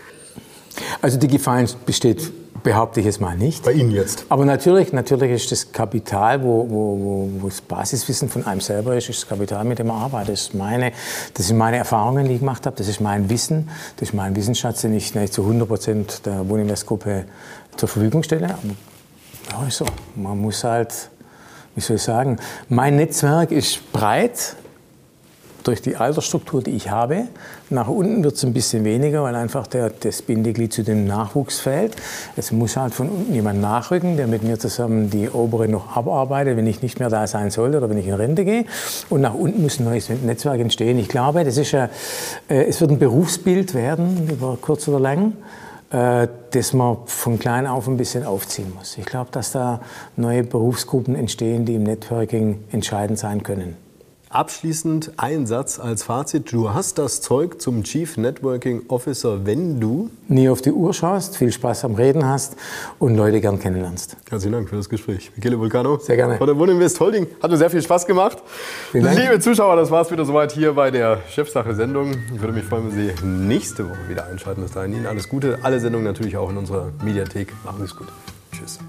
Also 1.01 1.17
die 1.17 1.29
Gefahr 1.29 1.63
besteht, 1.85 2.31
behaupte 2.67 2.99
ich 2.99 3.05
jetzt 3.05 3.21
mal 3.21 3.37
nicht. 3.37 3.63
Bei 3.63 3.71
Ihnen 3.71 3.91
jetzt? 3.91 4.25
Aber 4.27 4.43
natürlich, 4.43 4.91
natürlich 4.91 5.31
ist 5.31 5.53
das 5.53 5.71
Kapital, 5.71 6.43
wo, 6.43 6.67
wo, 6.69 6.99
wo, 6.99 7.29
wo 7.39 7.47
das 7.47 7.61
Basiswissen 7.61 8.27
von 8.27 8.45
einem 8.45 8.59
selber 8.59 8.93
ist, 8.97 9.07
ist 9.07 9.21
das 9.21 9.29
Kapital, 9.29 9.63
mit 9.63 9.79
dem 9.79 9.87
man 9.87 10.01
arbeitet. 10.01 10.33
Das, 10.33 10.41
ist 10.41 10.53
meine, 10.53 10.91
das 11.33 11.47
sind 11.47 11.57
meine 11.57 11.77
Erfahrungen, 11.77 12.27
die 12.27 12.33
ich 12.33 12.39
gemacht 12.39 12.65
habe. 12.65 12.75
Das 12.75 12.89
ist 12.89 12.99
mein 12.99 13.29
Wissen. 13.29 13.69
Das 13.95 14.09
ist 14.09 14.13
mein 14.13 14.35
Wissensschatz, 14.35 14.81
den 14.81 14.93
ich 14.93 15.15
nicht 15.15 15.31
zu 15.31 15.43
100 15.43 15.65
Prozent 15.65 16.25
der 16.25 16.49
Wohninvest-Gruppe 16.49 17.23
zur 17.77 17.87
Verfügung 17.87 18.21
stelle. 18.23 18.49
Aber 19.53 19.61
ja, 19.61 19.67
ist 19.67 19.77
so. 19.77 19.85
Man 20.15 20.37
muss 20.37 20.65
halt, 20.65 20.93
wie 21.73 21.79
soll 21.79 21.95
ich 21.95 22.03
sagen, 22.03 22.37
mein 22.67 22.97
Netzwerk 22.97 23.51
ist 23.51 23.93
breit 23.93 24.57
durch 25.63 25.81
die 25.81 25.95
Altersstruktur, 25.95 26.61
die 26.61 26.71
ich 26.71 26.89
habe. 26.89 27.29
Nach 27.69 27.89
unten 27.89 28.23
wird 28.23 28.35
es 28.35 28.45
ein 28.45 28.53
bisschen 28.53 28.85
weniger, 28.85 29.23
weil 29.23 29.35
einfach 29.35 29.67
der, 29.67 29.89
das 29.89 30.21
Bindeglied 30.21 30.71
zu 30.71 30.83
dem 30.83 31.05
Nachwuchs 31.05 31.59
fällt. 31.59 31.97
Es 32.37 32.51
muss 32.51 32.77
halt 32.77 32.93
von 32.93 33.09
unten 33.09 33.33
jemand 33.33 33.59
nachrücken, 33.59 34.15
der 34.15 34.27
mit 34.27 34.43
mir 34.43 34.57
zusammen 34.57 35.09
die 35.09 35.29
obere 35.29 35.67
noch 35.67 35.97
abarbeitet, 35.97 36.55
wenn 36.55 36.67
ich 36.67 36.81
nicht 36.81 36.99
mehr 36.99 37.09
da 37.09 37.27
sein 37.27 37.51
sollte 37.51 37.77
oder 37.77 37.89
wenn 37.89 37.97
ich 37.97 38.07
in 38.07 38.13
Rente 38.13 38.45
gehe. 38.45 38.65
Und 39.09 39.21
nach 39.21 39.33
unten 39.33 39.61
muss 39.61 39.79
ein 39.79 39.85
neues 39.85 40.09
Netzwerk 40.09 40.61
entstehen. 40.61 40.97
Ich 40.97 41.09
glaube, 41.09 41.43
das 41.43 41.57
ist 41.57 41.73
äh, 41.73 41.89
es 42.47 42.79
wird 42.79 42.91
ein 42.91 42.99
Berufsbild 42.99 43.73
werden, 43.73 44.29
über 44.29 44.57
kurz 44.61 44.87
oder 44.87 44.99
lang 44.99 45.33
äh, 45.91 46.27
das 46.51 46.73
man 46.73 46.97
von 47.05 47.39
klein 47.39 47.67
auf 47.67 47.87
ein 47.87 47.97
bisschen 47.97 48.25
aufziehen 48.25 48.73
muss. 48.75 48.97
Ich 48.97 49.05
glaube, 49.05 49.31
dass 49.31 49.51
da 49.51 49.81
neue 50.15 50.43
Berufsgruppen 50.43 51.15
entstehen, 51.15 51.65
die 51.65 51.75
im 51.75 51.83
Networking 51.83 52.63
entscheidend 52.71 53.19
sein 53.19 53.43
können. 53.43 53.86
Abschließend 54.29 55.13
ein 55.17 55.47
Satz 55.47 55.79
als 55.79 56.03
Fazit. 56.03 56.51
Du 56.51 56.73
hast 56.73 56.97
das 56.97 57.21
Zeug 57.21 57.61
zum 57.61 57.83
Chief 57.83 58.17
Networking 58.17 58.83
Officer, 58.89 59.45
wenn 59.45 59.79
du 59.79 60.09
Nie 60.27 60.49
auf 60.49 60.61
die 60.61 60.71
Uhr 60.71 60.93
schaust, 60.93 61.37
viel 61.37 61.51
Spaß 61.51 61.85
am 61.85 61.95
Reden 61.95 62.25
hast 62.25 62.57
und 62.99 63.15
Leute 63.15 63.39
gern 63.39 63.59
kennenlernst. 63.59 64.17
Herzlichen 64.29 64.51
Dank 64.51 64.69
für 64.69 64.75
das 64.75 64.89
Gespräch. 64.89 65.31
Michele 65.35 65.57
Vulcano. 65.57 65.97
Sehr 65.99 66.17
gerne. 66.17 66.37
Von 66.37 66.47
der 66.47 66.57
Wohninvest 66.57 66.99
Holding. 66.99 67.27
Hat 67.41 67.49
mir 67.49 67.57
sehr 67.57 67.69
viel 67.69 67.81
Spaß 67.81 68.05
gemacht. 68.05 68.39
Liebe 68.91 69.39
Zuschauer, 69.39 69.77
das 69.77 69.89
war 69.89 70.01
es 70.01 70.11
wieder 70.11 70.25
soweit 70.25 70.51
hier 70.51 70.73
bei 70.73 70.91
der 70.91 71.19
Chefsache-Sendung. 71.29 72.11
Ich 72.33 72.41
würde 72.41 72.53
mich 72.53 72.65
freuen, 72.65 72.91
wenn 72.91 72.97
Sie 72.97 73.25
nächste 73.25 73.89
Woche 73.89 74.09
wieder 74.09 74.25
einschalten. 74.25 74.61
Bis 74.61 74.71
dahin 74.71 74.93
Ihnen 74.93 75.05
alles 75.05 75.29
Gute. 75.29 75.59
Alle 75.61 75.79
Sendungen 75.79 76.05
natürlich 76.05 76.35
auch 76.35 76.49
in 76.49 76.57
unserer 76.57 76.91
Mediathek. 77.03 77.53
Machen 77.63 77.77
Sie 77.79 77.85
es 77.85 77.95
gut. 77.95 78.07
Tschüss. 78.51 78.79